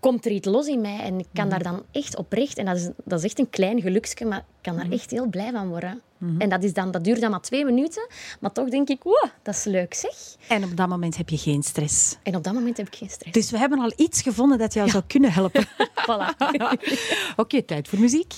[0.00, 2.76] komt er iets los in mij en ik kan daar dan echt oprecht, en dat
[2.76, 5.68] is, dat is echt een klein geluksje, maar ik kan daar echt heel blij van
[5.68, 6.00] worden.
[6.38, 8.06] En dat, is dan, dat duurt dan maar twee minuten,
[8.40, 10.14] maar toch denk ik, wow, dat is leuk zeg.
[10.48, 12.16] En op dat moment heb je geen stress.
[12.22, 13.32] En op dat moment heb ik geen stress.
[13.32, 15.66] Dus we hebben al iets gevonden dat jou zou kunnen helpen.
[16.06, 16.36] Voilà.
[17.36, 18.34] Oké, tijd voor muziek.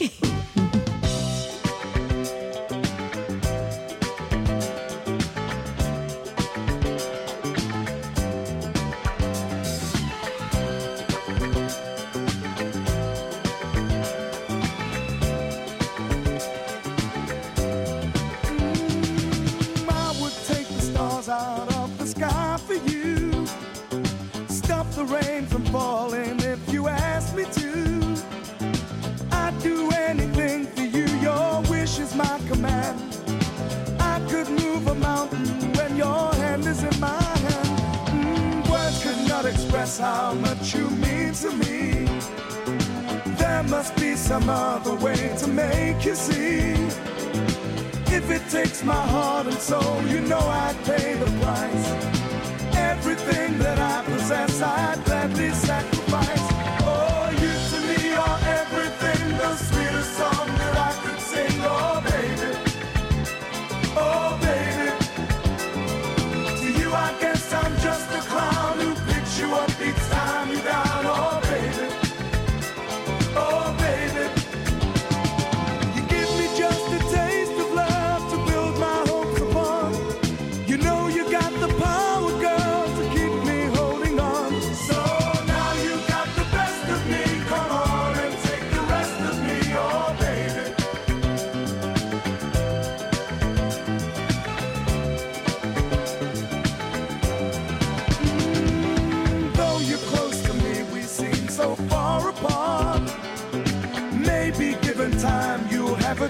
[39.99, 42.05] How much you mean to me.
[43.37, 46.75] There must be some other way to make you see.
[48.15, 51.87] If it takes my heart and soul, you know I'd pay the price.
[52.77, 56.58] Everything that I possess, I'd gladly sacrifice.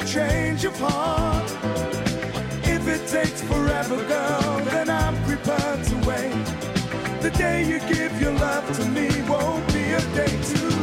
[0.06, 1.50] Change of heart.
[2.64, 6.46] If it takes forever, girl, then I'm prepared to wait.
[7.22, 10.77] The day you give your love to me won't be a day too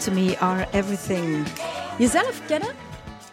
[0.00, 1.46] to me are everything.
[1.98, 2.68] Jezelf kennen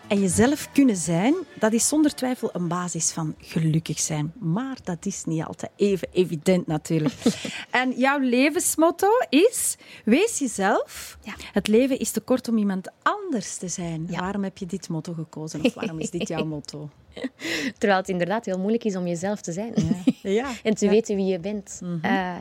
[0.07, 4.33] en jezelf kunnen zijn, dat is zonder twijfel een basis van gelukkig zijn.
[4.39, 7.13] Maar dat is niet altijd even evident natuurlijk.
[7.71, 11.17] en jouw levensmotto is, wees jezelf.
[11.23, 11.33] Ja.
[11.53, 14.07] Het leven is te kort om iemand anders te zijn.
[14.09, 15.63] Waarom heb je dit motto gekozen?
[15.63, 16.89] Of waarom is dit jouw motto?
[17.77, 19.73] Terwijl het inderdaad heel moeilijk is om jezelf te zijn.
[20.21, 20.51] Ja.
[20.63, 21.81] En te weten wie je bent.
[22.01, 22.35] Eh,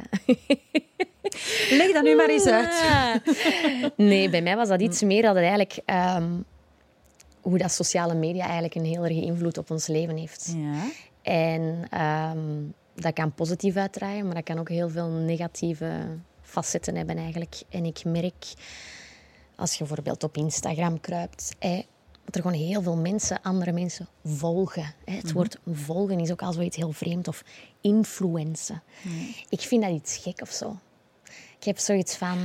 [1.70, 2.82] Leg dat nu maar eens uit.
[3.96, 5.78] Nee, bij mij was dat iets meer dat het eigenlijk...
[5.84, 6.32] ehm,
[7.40, 10.54] hoe dat sociale media eigenlijk een heel erge invloed op ons leven heeft.
[10.56, 10.82] Ja.
[11.22, 12.38] En ehm,
[12.94, 15.90] dat kan positief uitdraaien, maar dat kan ook heel veel negatieve
[16.42, 17.62] facetten hebben eigenlijk.
[17.68, 18.44] En ik merk,
[19.56, 21.82] als je bijvoorbeeld op Instagram kruipt, hè,
[22.24, 24.94] dat er gewoon heel veel mensen andere mensen volgen.
[25.04, 25.16] Hè.
[25.16, 27.28] Het woord volgen is ook al zoiets heel vreemd.
[27.28, 27.44] Of
[27.80, 28.82] influencen.
[29.48, 30.76] Ik vind dat iets gek of zo.
[31.66, 32.38] Ik heb zoiets van...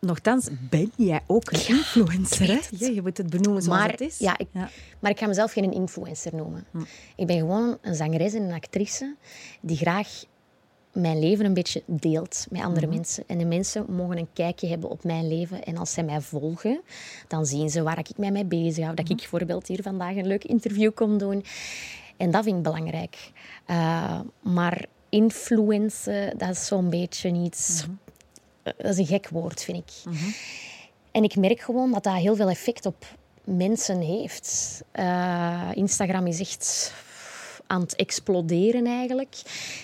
[0.00, 2.46] Nochtans ben jij ook een influencer.
[2.46, 2.58] Hè?
[2.70, 4.18] Ja, je moet het benoemen zoals Maar, het is.
[4.18, 4.48] ja, ik,
[4.98, 6.66] maar ik ga mezelf geen influencer noemen.
[7.16, 9.14] Ik ben gewoon een zangeres en een actrice
[9.60, 10.08] die graag
[10.92, 13.24] mijn leven een beetje deelt met andere mensen.
[13.26, 15.64] En de mensen mogen een kijkje hebben op mijn leven.
[15.64, 16.80] En als zij mij volgen,
[17.28, 18.96] dan zien ze waar ik mij mee bezig hou.
[18.96, 21.44] Dat ik bijvoorbeeld hier vandaag een leuk interview kom doen.
[22.16, 23.30] En dat vind ik belangrijk.
[23.66, 27.86] Eh, maar influencen, dat is zo'n beetje iets...
[28.64, 30.12] Dat is een gek woord, vind ik.
[31.10, 33.04] En ik merk gewoon dat dat heel veel effect op
[33.44, 34.82] mensen heeft.
[34.90, 36.92] Eh, Instagram is echt
[37.66, 39.42] aan het exploderen eigenlijk.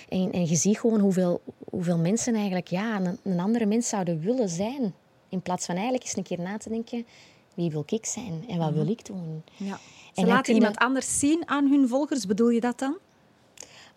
[0.08, 1.40] En, en je ziet gewoon hoeveel,
[1.70, 4.94] hoeveel mensen eigenlijk ja, een, een andere mens zouden willen zijn.
[5.28, 7.06] In plaats van eigenlijk eens een keer na te denken,
[7.54, 9.42] wie wil ik zijn en wat wil ik doen?
[9.56, 9.78] Ja.
[10.12, 12.96] Ze dan laten iemand anders zien aan hun volgers, bedoel je dat dan?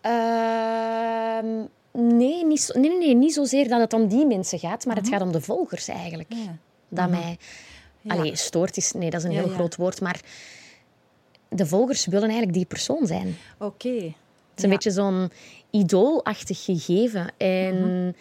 [0.00, 1.66] Ehm,
[1.98, 4.96] nee, niet zo, nee, nee, nee, niet zozeer dat het om die mensen gaat, maar
[4.96, 6.32] het gaat om de volgers eigenlijk.
[6.88, 7.38] Dat mij...
[8.06, 8.92] Allee, stoort is...
[8.92, 9.54] Nee, dat is een Ja, heel ja.
[9.54, 10.20] groot woord, maar
[11.48, 13.36] de volgers willen eigenlijk die persoon zijn.
[13.58, 13.88] Oké.
[13.88, 15.30] Het is een beetje zo'n
[15.70, 17.32] idoolachtig gegeven.
[17.36, 18.16] En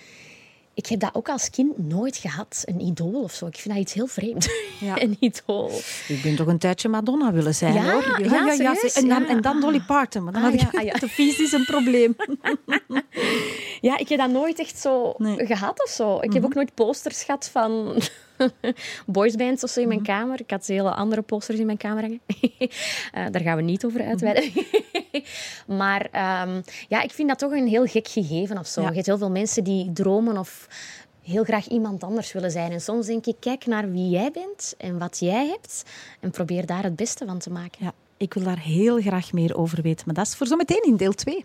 [0.74, 3.48] ik heb dat ook als kind nooit gehad, een idool of zo.
[3.48, 4.48] Ik vind dat iets heel vreemd,
[4.80, 5.02] Ja.
[5.04, 5.72] een idool.
[6.08, 7.92] Ik ben toch een tijdje Madonna willen zijn, Ja?
[7.92, 8.20] hoor.
[8.26, 8.94] Ja, serieus?
[8.94, 9.28] En dan, Ja.
[9.28, 10.24] en dan Dolly Parton.
[10.24, 10.94] Maar dan Ah, had ik ja, ah, ja.
[10.94, 12.16] te vies is een probleem.
[13.84, 15.36] Ja, ik heb dat nooit echt zo Nee.
[15.36, 15.46] Mhm.
[15.46, 16.18] gehad of zo.
[16.22, 18.02] Ik heb ook nooit posters gehad van
[19.06, 19.96] boysbands of zo in Mhm.
[19.96, 20.40] mijn kamer.
[20.40, 22.20] Ik had hele andere posters in mijn kamer hangen.
[23.14, 24.52] Eh, daar gaan we niet over uitweiden.
[24.54, 25.22] Mhm.
[25.80, 28.82] maar ehm, ja, ik vind dat toch een heel gek gegeven of zo.
[28.82, 28.88] Ja.
[28.88, 30.68] Je hebt heel veel mensen die dromen of
[31.24, 32.72] heel graag iemand anders willen zijn.
[32.72, 35.84] En soms denk ik, kijk naar wie jij bent en wat jij hebt.
[36.20, 37.86] En probeer daar het beste van te maken.
[37.86, 40.04] Ja, ik wil daar heel graag meer over weten.
[40.06, 41.44] Maar dat is voor zometeen in deel 2.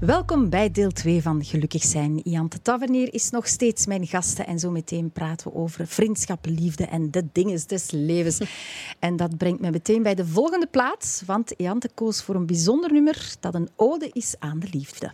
[0.00, 2.20] Welkom bij deel 2 van Gelukkig zijn.
[2.24, 6.84] Jante Tavernier is nog steeds mijn gasten en zo meteen praten we over vriendschap, liefde
[6.84, 8.40] en de dingen des levens.
[8.98, 12.92] En dat brengt me meteen bij de volgende plaats, want Jante koos voor een bijzonder
[12.92, 15.12] nummer dat een ode is aan de liefde.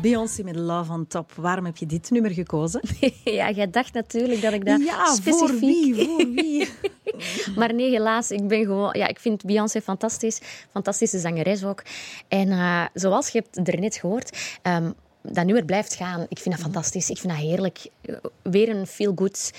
[0.00, 1.32] Beyoncé met Love on Top.
[1.32, 2.80] Waarom heb je dit nummer gekozen?
[3.24, 5.48] ja, jij dacht natuurlijk dat ik dat ja, specifiek...
[5.48, 5.94] voor wie?
[5.94, 6.68] Voor wie?
[7.56, 8.94] Maar nee, helaas, ik ben gewoon...
[8.98, 10.40] Ja, ik vind Beyoncé fantastisch.
[10.70, 11.82] Fantastische zangeres ook.
[12.28, 14.58] En eh, zoals je hebt er net gehoord...
[14.62, 14.90] ehm,
[15.32, 16.26] dat nummer blijft gaan.
[16.28, 17.10] Ik vind dat fantastisch.
[17.10, 17.86] Ik vind dat heerlijk.
[18.02, 19.50] Eh, Weer een feel-good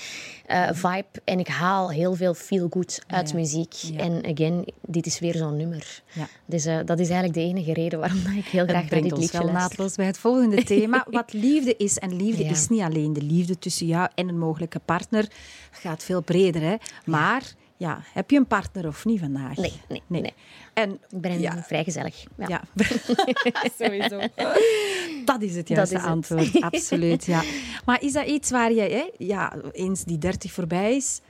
[0.46, 1.04] eh, vibe.
[1.24, 3.36] En ik haal heel veel feel-good uit Ja.
[3.36, 3.72] muziek.
[3.72, 3.98] Ja.
[3.98, 6.02] En again, dit is weer zo'n nummer.
[6.12, 6.28] Ja.
[6.46, 9.38] Dus eh, dat is eigenlijk de enige reden waarom ik heel graag naar dit liedje
[9.38, 11.06] wel naadloos bij het volgende thema.
[11.10, 11.98] Wat liefde is.
[11.98, 15.28] En liefde is niet alleen de liefde tussen jou en een mogelijke partner.
[15.70, 16.74] gaat veel breder, hè.
[17.04, 17.42] Maar,
[17.76, 19.56] ja, heb je een partner of niet vandaag?
[19.56, 20.34] Nee, nee, nee.
[20.72, 22.24] En, Ik ben ja, vrij gezellig.
[22.36, 22.46] Ja.
[22.48, 22.62] ja.
[23.78, 24.20] sowieso.
[25.24, 26.10] Dat is het juiste is het.
[26.10, 27.24] antwoord, absoluut.
[27.24, 27.42] Ja.
[27.84, 31.20] Maar is dat iets waar je, hè, ja, eens die 30 voorbij is,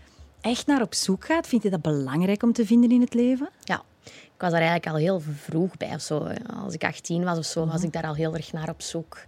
[0.41, 1.47] echt naar op zoek gaat?
[1.47, 3.49] Vind je dat belangrijk om te vinden in het leven?
[3.65, 6.29] Ja, ik was daar eigenlijk al heel vroeg bij of zo.
[6.65, 7.73] Als ik 18 was of zo, Mhm.
[7.73, 9.19] was ik daar al heel erg naar op zoek.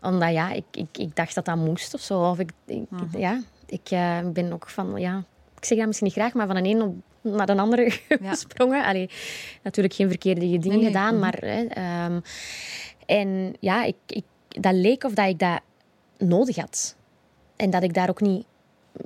[0.00, 2.30] Omdat ja, ik, ik, ik dacht dat dat moest of zo.
[2.30, 3.18] Of ik, ik- Mhm.
[3.18, 5.24] Ja, ik eh, ben ook van, ja,
[5.56, 7.90] ik zeg dat misschien niet graag, maar van de een op- naar de andere
[8.22, 8.84] gesprongen.
[8.84, 9.10] Allee,
[9.62, 11.22] natuurlijk geen verkeerde dingen Nee, gedaan, mhm.
[11.22, 11.38] maar...
[11.40, 12.20] Hè, ehm,
[13.06, 15.60] en ja, ik, ik, dat leek of dat ik dat
[16.18, 16.96] nodig had.
[17.56, 18.44] En dat ik daar ook niet...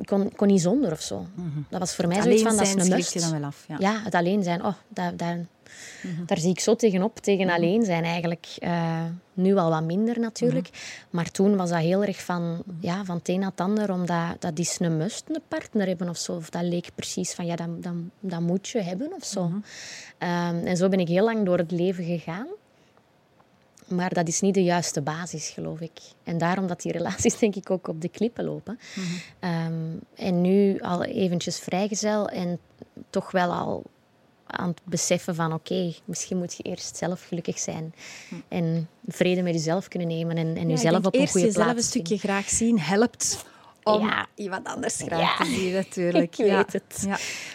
[0.04, 1.26] kon, kon niet zonder of zo.
[1.68, 2.48] Dat was voor mij zoiets Mhm.
[2.50, 3.12] Alleen van, dat is een must.
[3.12, 3.64] je dan wel af.
[3.68, 3.76] Ja.
[3.78, 4.64] Ja, het alleen zijn.
[4.64, 5.16] Oh, daar,
[6.02, 6.24] daar, Mhm.
[6.26, 8.46] daar zie ik zo tegenop, tegen alleen zijn eigenlijk.
[8.58, 9.04] Eh,
[9.34, 10.68] nu al wat minder natuurlijk.
[10.68, 10.78] Mhm.
[11.10, 13.92] Maar toen was dat heel erg van, ja, van het een naar het ander.
[13.92, 16.32] Omdat dat is een must, een partner hebben of zo.
[16.32, 19.48] Of dat leek precies van, ja, dat, dat, dat moet je hebben of zo.
[19.48, 19.58] Mhm.
[20.18, 22.46] Ehm, en zo ben ik heel lang door het leven gegaan.
[23.86, 25.98] Maar dat is niet de juiste basis, geloof ik.
[26.24, 28.78] En daarom dat die relaties denk ik ook op de klippen lopen.
[29.40, 29.72] Ehm,
[30.14, 32.58] en nu al eventjes vrijgezel en
[33.10, 33.82] toch wel al
[34.46, 37.94] aan het beseffen van oké, misschien moet je eerst zelf gelukkig zijn.
[38.48, 41.64] En vrede met jezelf kunnen nemen en, en Ja, jezelf op een eerst goede jezelf
[41.64, 43.44] plaats een stukje graag zien helpt
[43.82, 44.26] om Ja.
[44.34, 45.44] iemand anders graag Ja.
[45.44, 46.38] te zien, natuurlijk.
[46.38, 47.06] Ik weet het.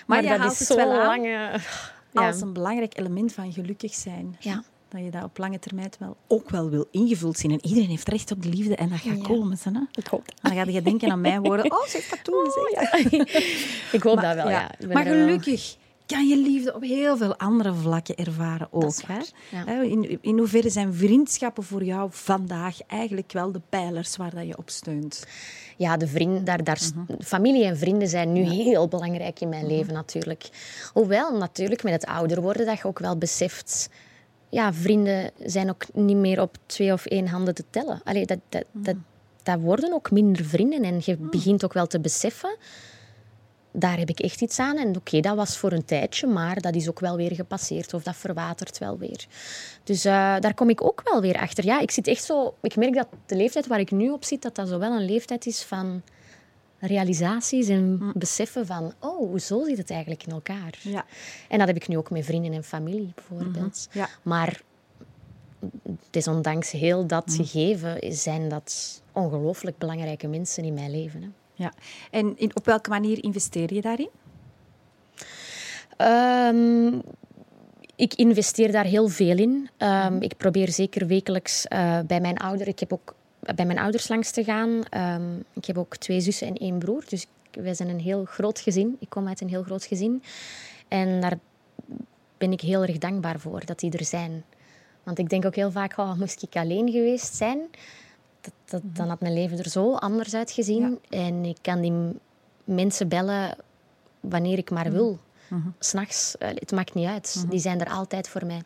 [0.06, 1.60] Maar, dat is zo'n wel lange...
[2.14, 4.36] Als een belangrijk element van gelukkig zijn.
[4.40, 4.64] Ja.
[4.90, 7.52] Dat je dat op lange termijn wel, ook wel wil ingevuld zien.
[7.52, 9.24] En iedereen heeft recht op de liefde en dat gaat Ja.
[9.24, 9.58] komen.
[9.64, 9.80] Hè?
[9.92, 10.36] Ik hoop dat.
[10.42, 11.72] Dan ga je denken aan mijn woorden.
[11.72, 13.14] Oh, ze heeft dat toen gezegd.
[13.94, 14.72] Ik hoop Maar- dat wel, ja.
[14.94, 15.76] Maar gelukkig
[16.12, 19.02] kan je liefde op heel veel andere vlakken ervaren ook.
[19.06, 19.20] hè?
[19.50, 19.82] ja.
[19.82, 24.58] In, in hoeverre zijn vriendschappen voor jou vandaag eigenlijk wel de pijlers waar dat je
[24.58, 25.26] op steunt?
[25.82, 26.80] ja, de vrienden, daar, daar,
[27.20, 30.50] familie en vrienden zijn nu heel belangrijk in mijn leven natuurlijk.
[30.94, 33.90] Hoewel natuurlijk met het ouder worden dat je ook wel beseft...
[34.50, 38.02] Ja, vrienden zijn ook niet meer op twee of één handen te tellen.
[38.04, 38.96] Allee, dat, dat, dat,
[39.44, 40.84] dat worden ook minder vrienden.
[40.84, 42.58] En je begint ook wel te beseffen...
[43.72, 44.78] Daar heb ik echt iets aan.
[44.78, 47.94] En oké, dat was voor een tijdje, maar dat is ook wel weer gepasseerd.
[47.94, 49.26] Of dat verwatert wel weer.
[49.84, 51.66] Dus eh, daar kom ik ook wel weer achter.
[51.66, 52.56] Ja, ik zit echt zo...
[52.62, 55.06] Ik merk dat de leeftijd waar ik nu op zit, dat dat zo wel een
[55.06, 56.02] leeftijd is van
[56.80, 60.80] realisaties en beseffen van, oh, zo zit het eigenlijk in elkaar.
[60.82, 61.06] Ja.
[61.50, 63.88] En dat heb ik nu ook met vrienden en familie, bijvoorbeeld.
[63.92, 64.10] Ja.
[64.22, 64.62] Maar
[66.10, 71.22] desondanks heel dat gegeven zijn dat ongelooflijk belangrijke mensen in mijn leven.
[71.22, 71.28] Hè.
[71.62, 71.74] Ja.
[72.12, 74.10] En in, op welke manier investeer je daarin?
[75.98, 77.00] Ehm,
[77.96, 79.70] ik investeer daar heel veel in.
[79.78, 82.70] Ehm, Ik probeer zeker wekelijks eh, bij mijn ouders...
[82.70, 83.16] Ik heb ook
[83.56, 84.84] bij mijn ouders langs te gaan.
[84.90, 87.04] Ehm, ik heb ook twee zussen en één broer.
[87.10, 88.98] Dus ik- wij zijn een heel groot gezin.
[89.00, 90.24] Ik kom uit een heel groot gezin.
[90.88, 91.38] En daar
[92.38, 94.44] ben ik heel erg dankbaar voor, dat die er zijn.
[95.04, 97.60] Want ik denk ook heel vaak, oh, moest ik alleen geweest zijn...
[98.42, 101.00] Dat, dat, dan had mijn leven er zo anders uitgezien.
[101.10, 101.94] En ik kan die
[102.64, 103.56] mensen bellen
[104.20, 105.20] wanneer ik maar wil.
[105.80, 106.36] S'nachts.
[106.40, 107.46] Uh, het maakt niet uit.
[107.50, 108.62] Die zijn er altijd voor mij.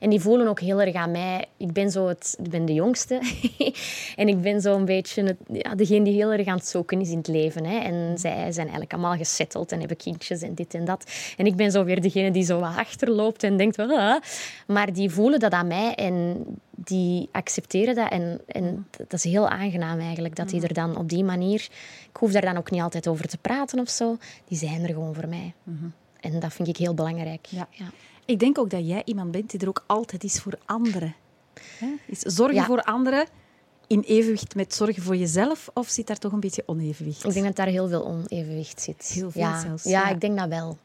[0.00, 1.46] En die voelen ook heel erg aan mij.
[1.56, 3.20] Ik ben, zo het, ik ben de jongste.
[4.16, 7.00] en ik ben zo een beetje het, ja, degene die heel erg aan het zoeken
[7.00, 7.64] is in het leven.
[7.64, 7.78] Hè.
[7.78, 11.10] En zij zijn eigenlijk allemaal gesetteld en hebben kindjes en dit en dat.
[11.36, 13.78] En ik ben zo weer degene die zo wat achterloopt en denkt...
[13.78, 14.20] Ah.
[14.66, 18.10] Maar die voelen dat aan mij en die accepteren dat.
[18.10, 21.68] En, en dat is heel aangenaam eigenlijk, dat die er dan op die manier...
[22.10, 24.16] Ik hoef daar dan ook niet altijd over te praten of zo.
[24.48, 25.54] Die zijn er gewoon voor mij.
[26.20, 27.46] En dat vind ik heel belangrijk.
[27.46, 27.68] Ja.
[28.24, 31.14] Ik denk ook dat jij iemand bent die er ook altijd is voor anderen.
[31.78, 31.86] Hè?
[32.06, 32.64] Is zorgen Ja.
[32.64, 33.26] voor anderen
[33.86, 35.70] in evenwicht met zorgen voor jezelf?
[35.74, 37.24] Of zit daar toch een beetje onevenwicht?
[37.24, 39.10] Ik denk dat daar heel veel onevenwicht zit.
[39.14, 39.60] Heel veel ja.
[39.60, 40.08] zelfs, Ja, ja.
[40.08, 40.78] Ik denk dat wel.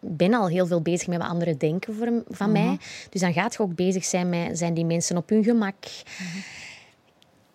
[0.00, 2.64] Ik ben al heel veel bezig met wat anderen denken voor, van Mhm.
[2.66, 2.78] mij.
[3.10, 4.58] Dus dan gaat je ook bezig zijn met...
[4.58, 5.74] Zijn die mensen op hun gemak?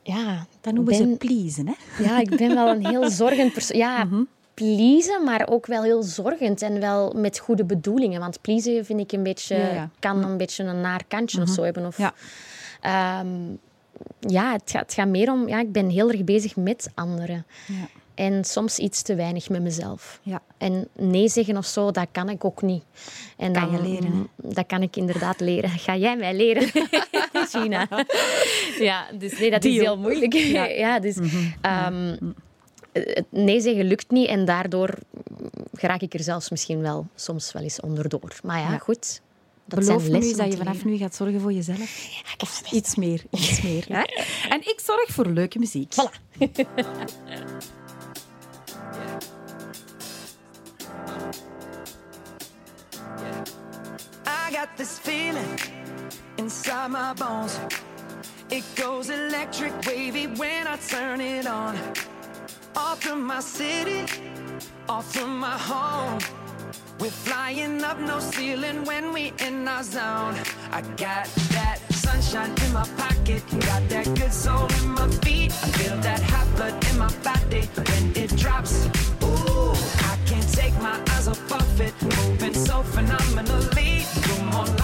[0.03, 0.43] Ja, Mhm.
[0.61, 2.03] Dat noemen ben- ze pleasen, hè?
[2.03, 3.77] Ja, ik ben wel een heel zorgend persoon.
[3.87, 4.21] Ja, Mhm.
[4.57, 8.19] Pleasen, maar ook wel heel zorgend en wel met goede bedoelingen.
[8.19, 9.89] Want pleasen vind ik een beetje, Ja, ja.
[9.99, 11.85] kan een beetje een naar kantje of zo hebben.
[11.85, 12.13] Of, Ja.
[12.81, 13.27] Ehm,
[14.19, 15.47] ja, het gaat, het gaat meer om...
[15.47, 17.45] Ja, ik ben heel erg bezig met anderen.
[17.65, 17.87] Ja.
[18.15, 20.19] En soms iets te weinig met mezelf.
[20.23, 20.41] Ja.
[20.57, 22.83] En nee zeggen of zo, dat kan ik ook niet.
[23.37, 25.69] En Kan dan, je leren, Dat kan ik inderdaad leren.
[25.69, 26.69] Ga jij mij leren,
[27.51, 27.87] Gina?
[28.79, 30.33] Ja, dus nee, dat is heel moeilijk.
[30.33, 31.17] Ja, dus
[31.61, 32.15] ehm,
[32.91, 34.93] het nee zeggen lukt niet en daardoor
[35.73, 38.39] geraak ik er zelfs misschien wel soms wel eens onderdoor.
[38.43, 38.77] Maar ja, Ja.
[38.77, 39.21] goed.
[39.65, 42.07] Dat Beloof zijn me nu dat je vanaf nu gaat zorgen voor jezelf.
[42.37, 43.85] Of iets meer, iets meer.
[43.87, 44.01] Hè?
[44.53, 45.93] En ik zorg voor leuke muziek.
[45.93, 46.41] Voilà.
[54.25, 55.59] I got this feeling
[56.37, 57.59] inside my bones.
[58.49, 61.75] It goes electric wavy when I turn it on.
[62.77, 64.05] Off from my city,
[64.87, 66.19] off from my home.
[66.99, 70.35] We're flying up no ceiling when we in our zone.
[70.71, 71.25] I got
[71.55, 75.51] that sunshine in my pocket, got that good soul in my feet.
[75.63, 78.85] I feel that hot blood in my body when it drops.
[79.23, 79.73] Ooh,
[80.11, 84.05] I can't take my eyes off of it, moving so phenomenally.
[84.27, 84.76] You're more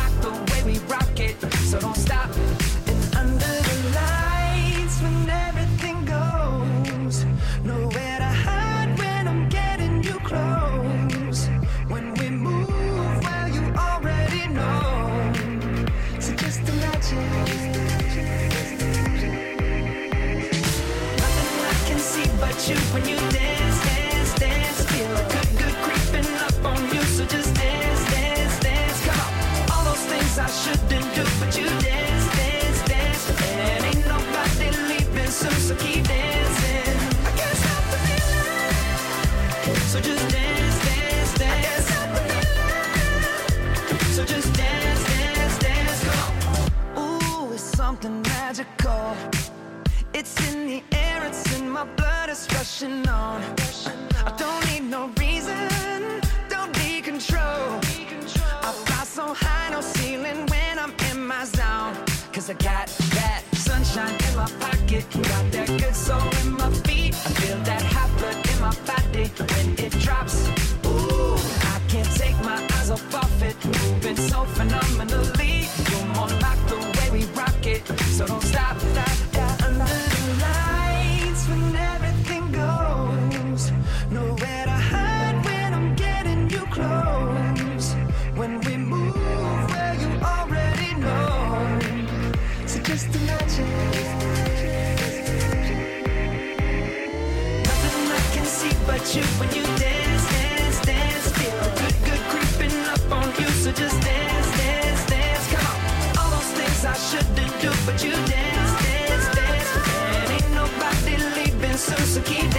[107.14, 109.72] shouldn't do, but you dance, dance, dance.
[110.18, 112.53] And ain't nobody leaving, so, so keep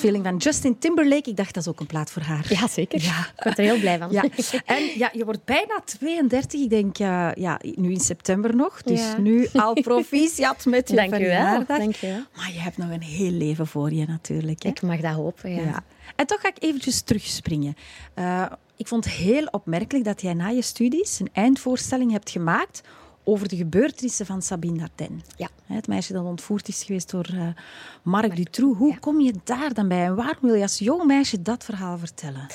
[0.00, 1.30] Feeling van Justin Timberlake.
[1.30, 2.46] Ik dacht, dat is ook een plaat voor haar.
[2.48, 3.02] Ja, zeker.
[3.02, 3.18] Ja.
[3.36, 4.10] Ik word er heel blij van.
[4.10, 4.24] Ja.
[4.64, 6.60] En ja, je wordt bijna 32.
[6.60, 8.82] Ik denk, eh, ja, nu in september nog.
[8.82, 9.18] Dus Ja.
[9.18, 11.78] nu al proficiat met je Dank verjaardag.
[11.78, 12.22] Dank je wel.
[12.36, 14.62] Maar je hebt nog een heel leven voor je natuurlijk.
[14.62, 14.68] Hè?
[14.68, 15.62] Ik mag dat hopen, ja.
[15.62, 15.84] Ja.
[16.16, 17.74] En toch ga ik eventjes terugspringen.
[18.14, 18.44] Eh,
[18.76, 22.80] ik vond het heel opmerkelijk dat jij na je studies een eindvoorstelling hebt gemaakt
[23.30, 25.22] over de gebeurtenissen van Sabine Darden.
[25.36, 25.48] Ja.
[25.66, 27.48] Het meisje dat ontvoerd is geweest door eh,
[28.02, 28.78] Marc Dutroux.
[28.78, 31.98] Hoe kom je daar dan bij en waarom wil je als jong meisje dat verhaal
[31.98, 32.46] vertellen?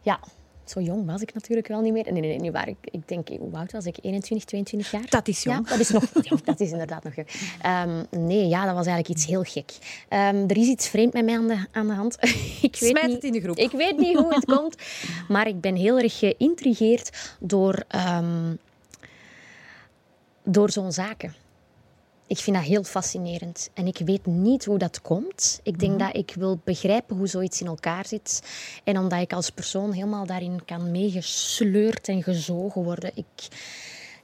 [0.00, 0.20] Ja,
[0.64, 2.12] zo jong was ik natuurlijk wel niet meer.
[2.12, 2.68] Nee, nee, nee, waar.
[2.68, 3.96] Ik, ik denk, hoe oud was ik?
[4.00, 5.06] 21, 22 jaar?
[5.08, 5.68] Dat is jong.
[5.68, 6.12] Ja, dat is, nog,
[6.44, 7.28] dat is inderdaad nog jong.
[7.62, 9.72] Ehm, nee, ja, dat was eigenlijk iets heel gek.
[10.08, 12.16] Ehm, er is iets vreemd met mij aan de, aan de hand.
[12.62, 13.56] ik weet Smijt niet, het in de groep.
[13.56, 14.74] Ik weet niet hoe het komt,
[15.28, 18.54] maar ik ben heel erg geïntrigeerd door, ehm,
[20.50, 21.34] door zo'n zaken.
[22.26, 23.70] Ik vind dat heel fascinerend.
[23.74, 25.60] En ik weet niet hoe dat komt.
[25.62, 28.42] Ik denk dat ik wil begrijpen hoe zoiets in elkaar zit.
[28.84, 33.10] En omdat ik als persoon helemaal daarin kan meegesleurd en gezogen worden.
[33.14, 33.26] Ik...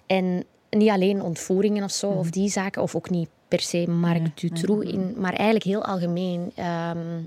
[0.06, 4.40] En niet alleen ontvoeringen of zo, of die zaken, of ook niet per se Marc
[4.40, 6.52] Dutroux, in, maar eigenlijk heel algemeen.
[6.54, 7.20] ehm,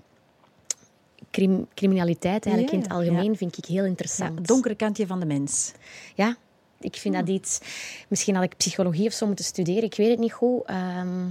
[1.32, 3.38] crim- criminaliteit eigenlijk Ja, in het algemeen ja.
[3.38, 4.38] vind ik heel Ja, interessant.
[4.38, 5.72] het donkere kantje van de mens.
[6.16, 6.38] Ja,
[6.80, 7.60] ik vind dat iets...
[8.08, 9.84] Misschien had ik psychologie of zo moeten studeren.
[9.84, 10.66] Ik weet het niet goed.
[10.66, 11.26] Ehm,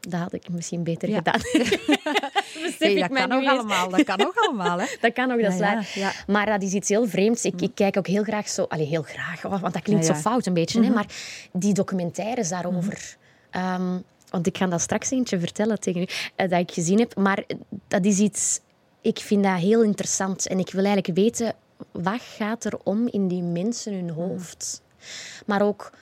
[0.00, 1.16] dat had ik misschien beter Ja.
[1.16, 1.40] gedaan.
[2.78, 3.48] Hey, dat kan eens.
[3.50, 3.88] allemaal.
[3.88, 4.78] Dat kan ook allemaal.
[4.80, 4.86] Hè?
[5.00, 5.90] Dat kan ook, dat is Ja, waar.
[5.94, 6.12] ja.
[6.26, 7.44] Maar dat is iets heel vreemds.
[7.44, 8.62] Ik, ik kijk ook heel graag zo...
[8.68, 10.14] Allee, heel graag, want dat klinkt Mhm.
[10.14, 10.82] zo fout een beetje.
[10.82, 10.90] Hè?
[10.90, 11.06] Maar
[11.52, 13.16] die documentaires daarover...
[13.50, 13.98] Ehm,
[14.30, 17.16] want ik ga dat straks eentje vertellen tegen u, eh, dat ik gezien heb.
[17.16, 17.44] Maar
[17.88, 18.60] dat is iets...
[19.00, 20.46] Ik vind dat heel interessant.
[20.48, 21.54] En ik wil eigenlijk weten,
[21.90, 24.82] wat gaat er om in die mensen hun hoofd?
[25.46, 25.92] Maar ook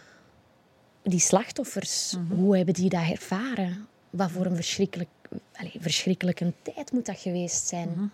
[1.03, 3.87] die slachtoffers, hoe hebben die dat ervaren?
[4.11, 5.09] Wat voor een verschrikkelijk,
[5.53, 8.11] allee, verschrikkelijke tijd moet dat geweest zijn?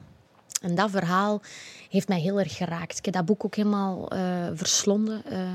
[0.62, 1.42] En dat verhaal
[1.90, 2.98] heeft mij heel erg geraakt.
[2.98, 5.48] Ik heb dat boek ook helemaal eh, verslonden, eh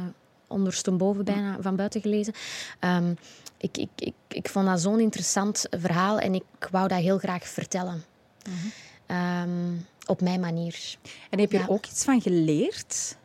[0.52, 2.34] ondersteboven bijna van buiten gelezen.
[2.80, 3.14] Ehm,
[3.58, 7.48] ik, ik, ik, ik vond dat zo'n interessant verhaal en ik wou dat heel graag
[7.48, 8.04] vertellen.
[9.06, 9.74] Ehm,
[10.08, 10.96] op mijn manier.
[11.30, 11.64] En heb je Ja.
[11.64, 13.18] er ook iets van geleerd?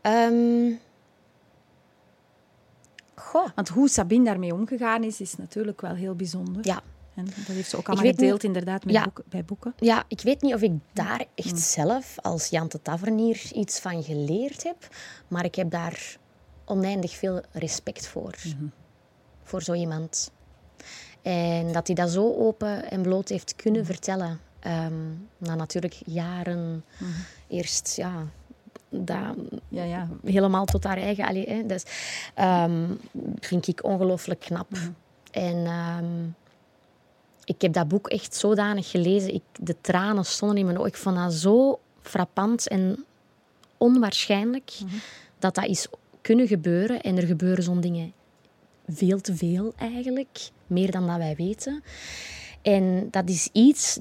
[0.00, 0.72] Ehm,
[3.14, 3.48] goh.
[3.54, 6.66] Want hoe Sabine daarmee omgegaan is, is natuurlijk wel heel bijzonder.
[6.66, 6.80] Ja.
[7.14, 9.02] En dat heeft ze ook allemaal gedeeld niet- inderdaad met Ja.
[9.04, 9.74] boeken, bij boeken.
[9.78, 14.62] Ja, ik weet niet of ik daar echt zelf als Jante Tavernier iets van geleerd
[14.62, 14.88] heb,
[15.28, 16.16] maar ik heb daar
[16.64, 18.34] oneindig veel respect voor.
[19.42, 20.30] Voor zo iemand.
[21.22, 24.40] En dat hij dat zo open en bloot heeft kunnen vertellen.
[24.64, 24.94] Ehm,
[25.38, 26.84] na natuurlijk jaren
[27.48, 28.26] eerst, ja,
[28.88, 29.36] dat
[29.68, 30.08] Ja, ja.
[30.24, 31.24] helemaal tot haar eigen.
[31.24, 31.84] Allee, hè, dus,
[32.34, 32.94] ehm,
[33.40, 34.68] vind ik ongelooflijk knap.
[35.30, 36.24] En ehm,
[37.44, 39.34] ik heb dat boek echt zodanig gelezen.
[39.34, 40.90] Ik, de tranen stonden in mijn ogen.
[40.90, 43.04] Ik vond dat zo frappant en
[43.78, 44.72] onwaarschijnlijk
[45.38, 45.86] dat dat is
[46.20, 47.00] kunnen gebeuren.
[47.00, 48.12] En er gebeuren zo'n dingen
[48.86, 50.50] veel te veel eigenlijk.
[50.66, 51.82] Meer dan dat wij weten.
[52.62, 53.98] En dat is iets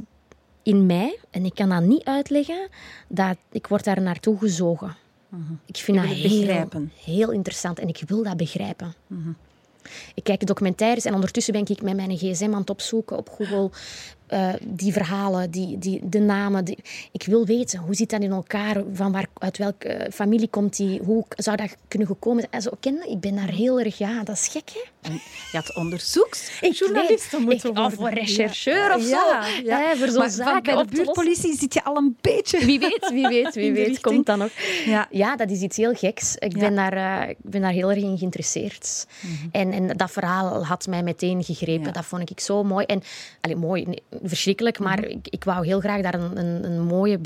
[0.63, 2.67] in mij, en ik kan dat niet uitleggen,
[3.07, 4.95] dat ik word daar naartoe gezogen.
[5.65, 6.91] Ik vind dat heel, begrijpen.
[7.03, 8.93] heel interessant en ik wil dat begrijpen.
[10.15, 13.69] Ik kijk documentaires en ondertussen ben ik met mijn gsm aan het opzoeken op Google.
[14.27, 16.65] eh, die verhalen, die, die, de namen.
[16.65, 16.77] Die,
[17.11, 18.83] ik wil weten, hoe zit dat in elkaar?
[18.93, 21.01] Van waar, uit welke eh, familie komt die?
[21.01, 22.53] Hoe zou dat kunnen gekomen zijn?
[22.53, 23.09] En zo, ken?
[23.09, 23.97] Ik ben daar heel erg...
[23.97, 24.92] Ja, dat is gek, hè?
[25.03, 25.13] En
[25.51, 27.97] je had onderzoeksjournalisten weet- moeten ik- worden.
[27.99, 29.17] Of een rechercheur of zo.
[29.63, 32.65] Ja, voor zo'n zaken bij de buurtpolitie zit je al een beetje...
[32.65, 33.99] Wie weet, wie weet, wie weet.
[34.01, 34.49] Komt dan nog.
[34.85, 35.07] Ja.
[35.11, 36.35] Ja, dat is iets heel geks.
[36.35, 36.93] Ik, ben, daar,
[37.23, 39.05] eh, ik ben daar heel erg in geïnteresseerd.
[39.51, 41.93] en, en dat verhaal had mij meteen gegrepen.
[41.93, 42.85] Dat vond ik zo mooi.
[42.85, 43.01] En,
[43.41, 47.17] allee, mooi, nee, verschrikkelijk, maar ik, ik wou heel graag daar een, een, een mooie,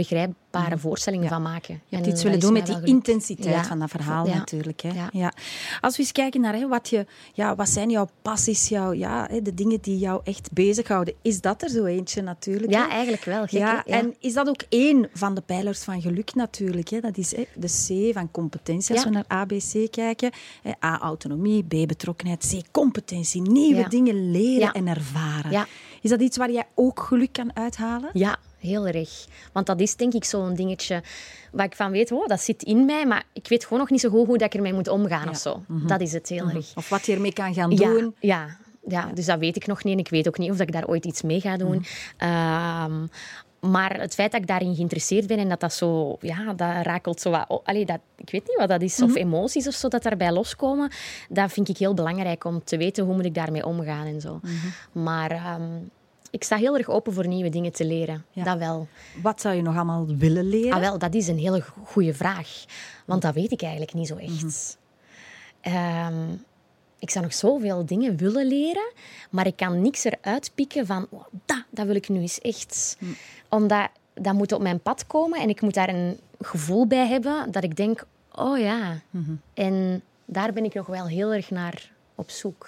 [0.57, 1.81] begrijpbare voorstelling van maken.
[1.87, 3.63] Je hebt En iets willen doen met die intensiteit Ja.
[3.63, 4.35] van dat verhaal Ja.
[4.35, 4.81] natuurlijk.
[4.81, 4.89] Hè.
[4.89, 5.09] Ja.
[5.11, 5.33] Ja.
[5.81, 9.27] Als we eens kijken naar hè, wat, je, ja, wat zijn jouw passies, jouw, ja,
[9.31, 11.13] hè, de dingen die jou echt bezighouden.
[11.21, 12.71] Is dat er zo eentje natuurlijk?
[12.71, 13.41] Ja, eigenlijk wel.
[13.41, 16.89] Gek, ja, en is dat ook één van de pijlers van geluk natuurlijk?
[16.89, 16.99] Hè?
[16.99, 20.31] Dat is hè, de C van competentie, als we naar ABC kijken.
[20.63, 23.41] Hè, A, autonomie, B, betrokkenheid, C, competentie.
[23.41, 25.65] Nieuwe dingen leren en ervaren.
[26.01, 28.09] Is dat iets waar jij ook geluk kan uithalen?
[28.13, 28.37] Ja,
[28.67, 29.25] heel erg.
[29.53, 31.03] Want dat is denk ik zo'n dingetje
[31.51, 34.01] waar ik van weet, oh, dat zit in mij, maar ik weet gewoon nog niet
[34.01, 35.63] zo goed hoe dat ik ermee moet omgaan of zo.
[35.67, 36.71] Dat is het heel erg.
[36.75, 38.15] Of wat je ermee kan gaan Ja, doen?
[38.19, 38.57] ja,
[38.87, 39.93] ja, dus dat weet ik nog niet.
[39.93, 41.85] En ik weet ook niet of dat ik daar ooit iets mee ga doen.
[42.17, 43.05] Ehm,
[43.59, 47.21] maar het feit dat ik daarin geïnteresseerd ben en dat dat zo, ja, dat rakelt
[47.21, 47.45] zo wat.
[47.47, 50.31] oh, allee, dat, ik weet niet wat dat is, of emoties of zo dat daarbij
[50.31, 50.91] loskomen,
[51.29, 54.39] dat vind ik heel belangrijk om te weten hoe moet ik daarmee omgaan en zo.
[54.91, 55.63] Maar ehm,
[56.31, 58.25] ik sta heel erg open voor nieuwe dingen te leren.
[58.31, 58.43] Ja.
[58.43, 58.87] Dat wel.
[59.21, 60.73] Wat zou je nog allemaal willen leren?
[60.73, 62.65] Ah, wel, dat is een hele goede vraag.
[63.05, 64.77] Want dat weet ik eigenlijk niet zo echt.
[65.61, 65.75] Mhm.
[65.75, 66.31] Ehm,
[66.99, 68.91] ik zou nog zoveel dingen willen leren,
[69.29, 72.97] maar ik kan niks eruit pikken van oh, dat, dat wil ik nu eens echt.
[72.99, 73.11] Mhm.
[73.49, 77.51] Omdat dat moet op mijn pad komen en ik moet daar een gevoel bij hebben
[77.51, 78.99] dat ik denk, oh ja.
[79.09, 79.35] Mhm.
[79.53, 82.67] En daar ben ik nog wel heel erg naar op zoek.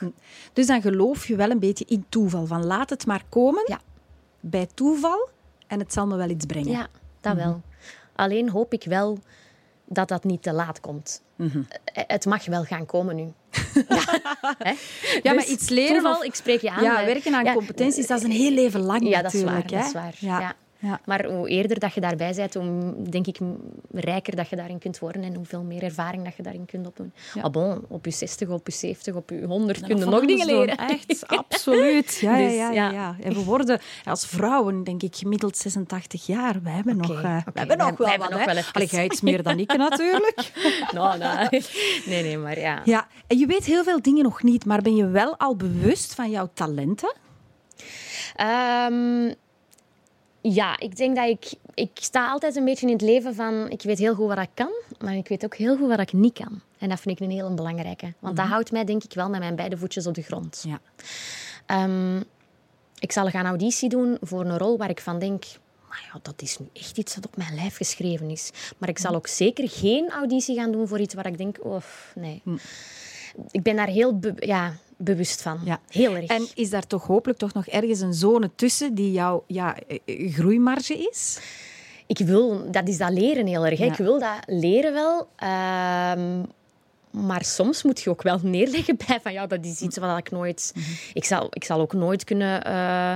[0.53, 2.45] Dus dan geloof je wel een beetje in toeval.
[2.45, 3.79] Van laat het maar komen Ja.
[4.39, 5.29] bij toeval
[5.67, 6.71] en het zal me wel iets brengen.
[6.71, 6.87] Ja,
[7.21, 7.61] dat wel.
[8.15, 9.19] Alleen hoop ik wel
[9.85, 11.21] dat dat niet te laat komt.
[11.35, 11.61] Mhm.
[11.85, 13.23] Eh, Het mag wel gaan komen nu.
[14.57, 14.73] Hè?
[15.23, 16.83] Ja, maar Dus iets leren toeval, of- ik spreek je aan.
[16.83, 19.67] Ja, werken aan ja, competenties, dat is een heel leven lang Ja, dat is waar.
[19.67, 20.15] Dat is waar.
[20.19, 20.53] Ja.
[20.81, 20.99] Ja.
[21.05, 23.37] Maar hoe eerder dat je daarbij bent, hoe denk ik
[23.91, 27.13] rijker dat je daarin kunt worden en hoeveel meer ervaring dat je daarin kunt opdoen.
[27.33, 27.41] Ja.
[27.41, 30.25] Ah, bon, op je 60, op je 70, op je 100 kun je Van nog
[30.25, 30.57] dingen doen.
[30.57, 30.77] leren.
[30.77, 32.17] Echt, absoluut.
[32.21, 33.15] Ja, ja, Dus, ja, ja, ja.
[33.21, 36.61] En we worden als vrouwen, denk ik, gemiddeld 86 jaar.
[36.63, 37.51] Wij hebben nog, eh, oké.
[37.53, 38.29] we hebben Wij- nog wel wij wat.
[38.29, 38.63] hebben wel.
[38.71, 40.51] Allee, jij iets meer dan ik natuurlijk.
[40.93, 41.47] Nou, nou.
[42.05, 42.81] Nee, nee, maar ja.
[42.85, 46.15] Ja, en je weet heel veel dingen nog niet, maar ben je wel al bewust
[46.15, 47.13] van jouw talenten?
[48.35, 49.33] Ehm,
[50.41, 51.53] ja, ik denk dat ik...
[51.73, 53.69] Ik sta altijd een beetje in het leven van...
[53.69, 56.13] Ik weet heel goed wat ik kan, maar ik weet ook heel goed wat ik
[56.13, 56.61] niet kan.
[56.77, 58.13] En dat vind ik een heel belangrijke.
[58.19, 60.65] Want dat houdt mij denk ik wel met mijn beide voetjes op de grond.
[60.67, 60.79] Ja.
[61.65, 62.17] Ehm,
[62.99, 65.43] ik zal gaan auditie doen voor een rol waar ik van denk...
[65.89, 68.51] Maar ja, dat is nu echt iets dat op mijn lijf geschreven is.
[68.77, 71.57] Maar ik zal ook zeker geen auditie gaan doen voor iets waar ik denk...
[71.61, 71.81] Oh,
[72.15, 72.41] nee.
[73.51, 75.59] Ik ben daar heel be- ja, bewust van.
[75.65, 75.79] Ja.
[75.89, 76.25] Heel erg.
[76.25, 79.99] En is daar toch hopelijk toch nog ergens een zone tussen die jouw ja, eh,
[80.05, 81.39] eh, groeimarge is?
[82.07, 83.79] Ik wil, dat is dat leren heel erg.
[83.79, 83.85] Ja.
[83.85, 85.27] Ik wil dat leren wel.
[85.35, 86.43] ehm,
[87.11, 90.31] maar soms moet je ook wel neerleggen bij van ja, dat is iets wat ik
[90.31, 90.71] nooit.
[90.75, 90.85] Mhm.
[91.13, 93.13] Ik, zal, ik zal ook nooit kunnen eh,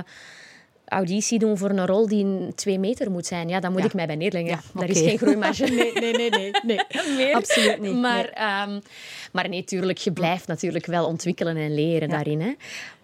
[0.94, 3.48] auditie doen voor een rol die een twee meter moet zijn.
[3.48, 3.86] Ja, dan moet Ja.
[3.86, 4.50] ik mij bij neerleggen.
[4.50, 5.64] Ja, Daar is geen groeimarge.
[5.74, 6.50] Nee, nee, nee, nee.
[6.62, 6.78] nee.
[7.16, 7.34] Meer.
[7.34, 8.80] Absoluut niet, Maar, ehm,
[9.32, 12.14] maar nee, tuurlijk, je blijft natuurlijk wel ontwikkelen en leren Ja.
[12.14, 12.40] daarin.
[12.40, 12.52] Hè.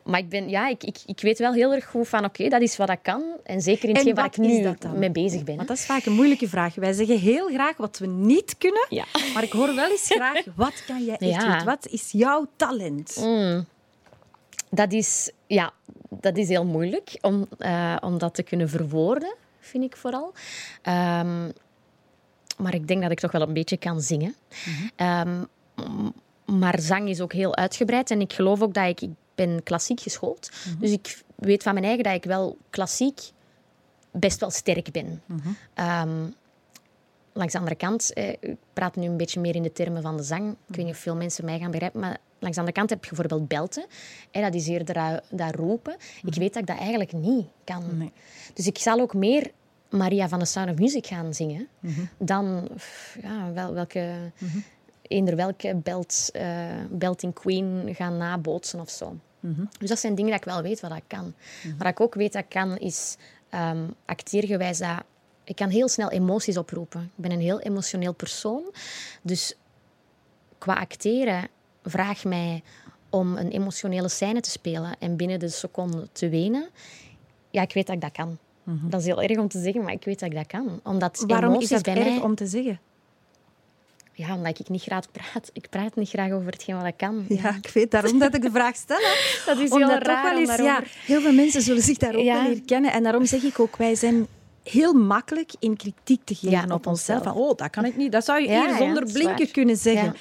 [0.02, 2.60] Maar ik, ben, ja, ik, ik, ik weet wel heel erg goed van oké, dat
[2.60, 3.22] is wat ik kan.
[3.44, 5.56] En zeker in En hetgeen waar ik nu mee bezig ben.
[5.56, 6.74] Want dat is vaak een moeilijke vraag.
[6.74, 9.04] Wij zeggen heel graag wat we niet kunnen, Ja.
[9.34, 11.62] maar ik hoor wel eens graag wat kan jij echt goed?
[11.62, 13.26] Wat is jouw talent?
[14.70, 15.72] Dat is, ja,
[16.20, 20.32] dat is heel moeilijk om, eh, om dat te kunnen verwoorden, vind ik vooral.
[20.82, 21.50] Ehm,
[22.58, 24.34] maar ik denk dat ik toch wel een beetje kan zingen.
[24.96, 25.40] Ehm,
[25.76, 26.12] m-
[26.58, 28.10] maar zang is ook heel uitgebreid.
[28.10, 29.00] En ik geloof ook dat ik...
[29.00, 29.10] Ik
[29.46, 30.50] ben klassiek geschoold.
[30.78, 33.20] Dus ik weet van mijn eigen dat ik wel klassiek
[34.12, 35.22] best wel sterk ben.
[35.74, 36.26] Ehm,
[37.32, 40.16] langs de andere kant, eh, ik praat nu een beetje meer in de termen van
[40.16, 40.50] de zang.
[40.68, 43.04] Ik weet niet of veel mensen mij gaan begrijpen, maar langs de andere kant heb
[43.04, 43.86] je bijvoorbeeld belten.
[44.30, 45.96] Hè, dat is eerder dat, dat roepen.
[46.22, 47.98] Ik weet dat ik dat eigenlijk niet kan.
[47.98, 48.12] Nee.
[48.54, 49.50] Dus ik zal ook meer
[49.90, 51.68] Maria van de Sound of Music gaan zingen
[52.18, 54.14] dan pff, ja, wel, welke,
[55.02, 59.16] eender welke belt, eh, belting queen gaan nabootsen of zo.
[59.78, 61.34] Dus dat zijn dingen dat ik wel weet wat ik kan.
[61.78, 63.16] Wat ik ook weet dat ik kan, is
[63.48, 65.02] ehm acteergewijs dat...
[65.44, 67.02] Ik kan heel snel emoties oproepen.
[67.02, 68.62] Ik ben een heel emotioneel persoon.
[69.22, 69.56] Dus
[70.58, 71.48] qua acteren
[71.90, 72.62] vraag mij
[73.10, 76.68] om een emotionele scène te spelen en binnen de seconde te wenen.
[77.50, 78.38] Ja, ik weet dat ik dat kan.
[78.64, 80.80] Dat is heel erg om te zeggen, maar ik weet dat ik dat kan.
[80.84, 82.18] Omdat Waarom is dat bij erg mij...
[82.20, 82.80] om te zeggen?
[84.12, 85.50] Ja, omdat ik niet graag praat.
[85.52, 87.24] Ik praat niet graag over hetgeen wat ik kan.
[87.28, 88.96] Ja, ik weet daarom dat ik de vraag stel.
[88.98, 89.40] hè.
[89.52, 92.34] Dat is heel raar wel ja, heel veel mensen zullen zich daar ook Ja.
[92.42, 92.92] wel herkennen.
[92.92, 94.26] En daarom zeg ik ook, wij zijn
[94.62, 97.26] heel makkelijk in kritiek te geven Ja, op, op onszelf.
[97.26, 98.12] oh, dat kan ik niet.
[98.12, 100.14] Dat zou je hier zonder blinken kunnen zeggen.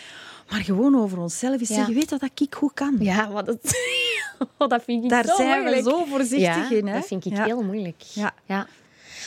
[0.50, 1.76] Maar gewoon over onszelf is Ja.
[1.76, 2.96] zeggen, weet dat dat ik goed kan.
[3.00, 3.58] Ja, maar dat,
[4.58, 5.84] oh, dat vind ik Daar zo zijn moeilijk.
[5.84, 6.88] we zo voorzichtig ja, in.
[6.88, 6.94] Hè?
[6.94, 7.44] dat vind ik Ja.
[7.44, 8.02] heel moeilijk.
[8.02, 8.34] Ja.
[8.46, 8.68] Ja.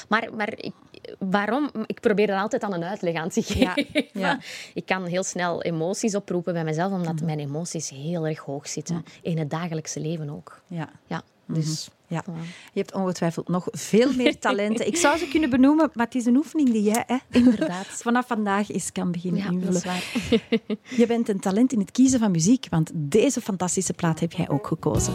[0.08, 0.72] Maar, maar ik,
[1.18, 1.70] waarom?
[1.86, 3.86] Ik probeer er altijd aan een uitleg aan te geven.
[4.12, 4.38] ja.
[4.74, 9.04] Ik kan heel snel emoties oproepen bij mezelf, omdat mijn emoties heel erg hoog zitten.
[9.22, 10.62] In het dagelijkse leven ook.
[10.66, 10.88] Ja.
[11.06, 11.88] Ja, dus...
[12.12, 12.24] Ja.
[12.72, 14.86] Je hebt ongetwijfeld nog veel meer talenten.
[14.86, 17.86] Ik zou ze kunnen benoemen, maar het is een oefening die jij hè, Inderdaad.
[18.08, 19.82] vanaf vandaag eens kan beginnen Ja, invullen.
[21.00, 24.48] Je bent een talent in het kiezen van muziek, want deze fantastische plaat heb jij
[24.48, 25.14] ook gekozen.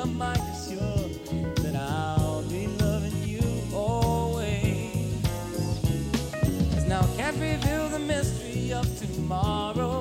[0.00, 3.42] Assured that I'll be loving you
[6.86, 9.97] now can't reveal the mystery of tomorrow.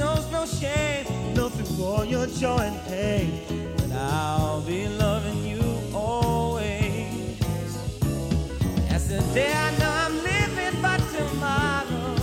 [0.00, 3.28] Knows no shame, nothing for your joy and pain.
[3.76, 5.62] But I'll be loving you
[5.94, 7.36] always.
[8.88, 12.16] As the day I know I'm living, but tomorrow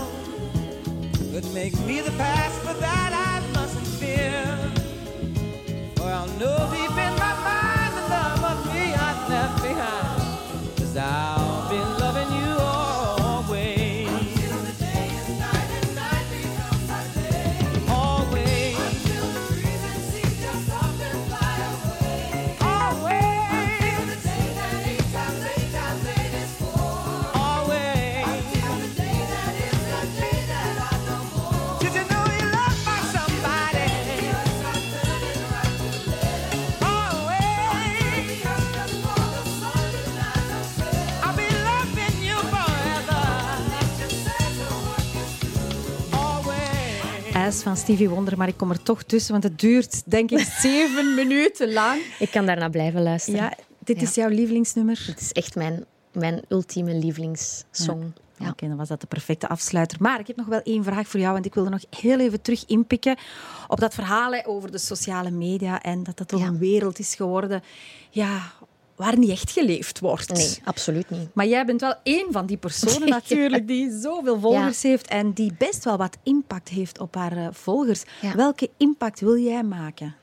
[1.32, 4.42] could make me the past, but that I mustn't fear.
[5.98, 6.77] For I'll know
[47.56, 51.16] Van Stevie Wonder, maar ik kom er toch tussen, want het duurt denk ik zeven
[51.16, 52.02] minuten lang.
[52.20, 53.40] Ik kan daarna blijven luisteren.
[53.40, 55.04] Ja, dit is jouw lievelingsnummer.
[55.08, 58.04] Het is echt mijn, mijn ultieme lievelingssong.
[58.40, 58.50] Ja.
[58.50, 59.98] Oké, dan was dat de perfecte afsluiter.
[60.02, 62.42] Maar ik heb nog wel één vraag voor jou, want ik wilde nog heel even
[62.42, 63.18] terug inpikken
[63.68, 66.48] op dat verhaal over de sociale media en dat dat toch Ja.
[66.48, 67.64] een wereld is geworden
[68.10, 68.42] ja,
[68.98, 70.34] waar niet echt geleefd wordt.
[70.34, 71.30] Nee, absoluut niet.
[71.34, 75.54] Maar jij bent wel één van die personen natuurlijk die zoveel volgers heeft en die
[75.58, 78.04] best wel wat impact heeft op haar eh, volgers.
[78.22, 78.36] Ja.
[78.36, 80.16] Welke impact wil jij maken?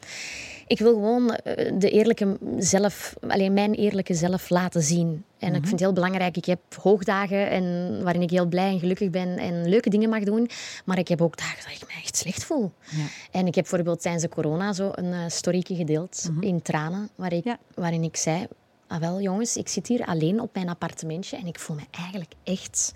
[0.67, 5.25] Ik wil gewoon eh, de eerlijke zelf, alleen mijn eerlijke zelf laten zien.
[5.39, 6.37] En ik vind het heel belangrijk.
[6.37, 10.23] Ik heb hoogdagen en waarin ik heel blij en gelukkig ben en leuke dingen mag
[10.23, 10.51] doen.
[10.85, 12.73] Maar ik heb ook dagen dat ik me echt slecht voel.
[13.31, 17.33] En ik heb bijvoorbeeld tijdens de corona zo een uh, storytje gedeeld in tranen, waar
[17.33, 17.59] ik, Ja.
[17.75, 18.47] waarin ik zei.
[18.87, 22.33] Ah wel, jongens, ik zit hier alleen op mijn appartementje en ik voel me eigenlijk
[22.45, 22.95] echt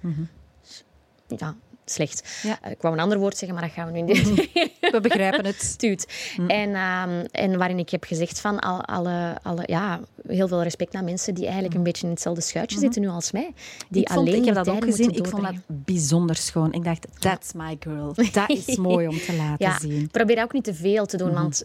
[1.36, 2.40] ja, slecht.
[2.42, 2.58] Ja.
[2.62, 4.48] Eh, Ik wou een ander woord zeggen, maar dat gaan we nu niet
[4.92, 5.60] We begrijpen het.
[5.62, 6.12] stuurt.
[6.46, 10.92] En, ehm, en waarin ik heb gezegd van al, alle, alle, ja, heel veel respect
[10.92, 13.52] naar mensen die eigenlijk een beetje in hetzelfde schuitje zitten nu als mij.
[13.88, 15.10] Die ik, vond, alleen ik heb dat ook gezien.
[15.10, 16.72] Ik vond dat bijzonder schoon.
[16.72, 18.14] Ik dacht, that's my girl.
[18.32, 20.08] Dat is mooi om te laten Ja, zien.
[20.10, 21.24] probeer ook niet te veel te Mhm.
[21.24, 21.64] doen, want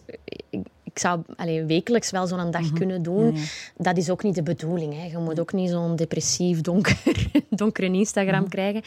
[0.94, 3.36] ik, zou allee, wekelijks wel zo'n dag kunnen doen.
[3.76, 4.94] Dat is ook niet de bedoeling.
[4.94, 5.04] Hè.
[5.06, 8.48] Je moet ook niet zo'n depressief, donker, donkere Instagram Mhm.
[8.50, 8.82] krijgen.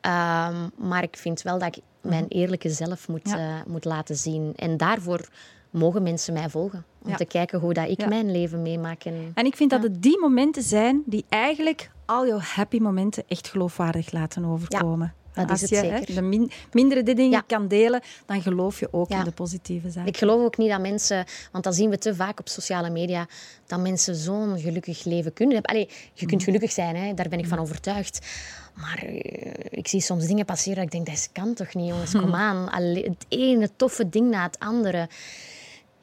[0.00, 3.36] Ehm, maar ik vind wel dat ik mijn eerlijke zelf moet, Mhm.
[3.38, 3.58] Ja.
[3.58, 4.52] eh, moet laten zien.
[4.56, 5.28] En daarvoor
[5.70, 6.84] mogen mensen mij volgen.
[7.02, 7.16] Om Ja.
[7.16, 8.08] te kijken hoe dat ik Ja.
[8.08, 9.04] mijn leven meemaak.
[9.04, 13.24] En, En ik vind dat het die momenten zijn die eigenlijk al jouw happy momenten
[13.28, 15.14] echt geloofwaardig laten overkomen.
[15.46, 16.14] Dat Als is het je hè, zeker.
[16.14, 17.40] de min- mindere dingen Ja.
[17.46, 19.18] kan delen, dan geloof je ook Ja.
[19.18, 20.08] in de positieve zaken.
[20.08, 23.26] Ik geloof ook niet dat mensen, want dat zien we te vaak op sociale media,
[23.66, 25.74] dat mensen zo'n gelukkig leven kunnen hebben.
[25.74, 28.26] Allee, je kunt gelukkig zijn, hè, daar ben ik van overtuigd.
[28.74, 32.12] Maar eh, ik zie soms dingen passeren dat ik denk, dat kan toch niet, jongens,
[32.22, 32.70] kom aan.
[32.70, 35.08] Allee, het ene toffe ding na het andere.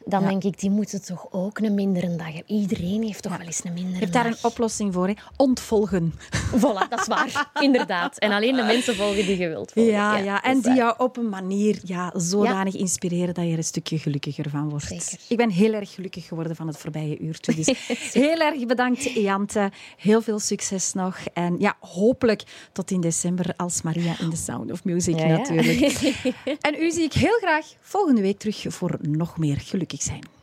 [0.06, 2.56] Dan denk ik, die moeten toch ook een mindere dag hebben.
[2.56, 4.43] Iedereen heeft toch wel eens een mindere Je hebt daar dag.
[4.43, 5.14] een oplossing voor, hè?
[5.38, 6.14] ontvolgen.
[6.56, 7.49] Voilà, dat is waar.
[7.60, 8.18] Inderdaad.
[8.18, 9.91] En alleen de mensen volgen die je wilt volgen.
[9.91, 13.64] Ja, ja, en die jou op een manier ja, zodanig inspireren dat je er een
[13.64, 14.86] stukje gelukkiger van wordt.
[14.86, 15.20] Zeker.
[15.28, 17.56] Ik ben heel erg gelukkig geworden van het voorbije uurtje.
[17.56, 17.68] Dus
[18.24, 19.72] heel erg bedankt, Jante.
[19.97, 21.18] Heel veel succes nog.
[21.34, 26.14] En ja, hopelijk tot in december als Maria in The Sound of Music natuurlijk.
[26.68, 29.60] en u zie ik heel graag volgende week terug voor nog meer
[29.95, 30.34] gelukkig zijn.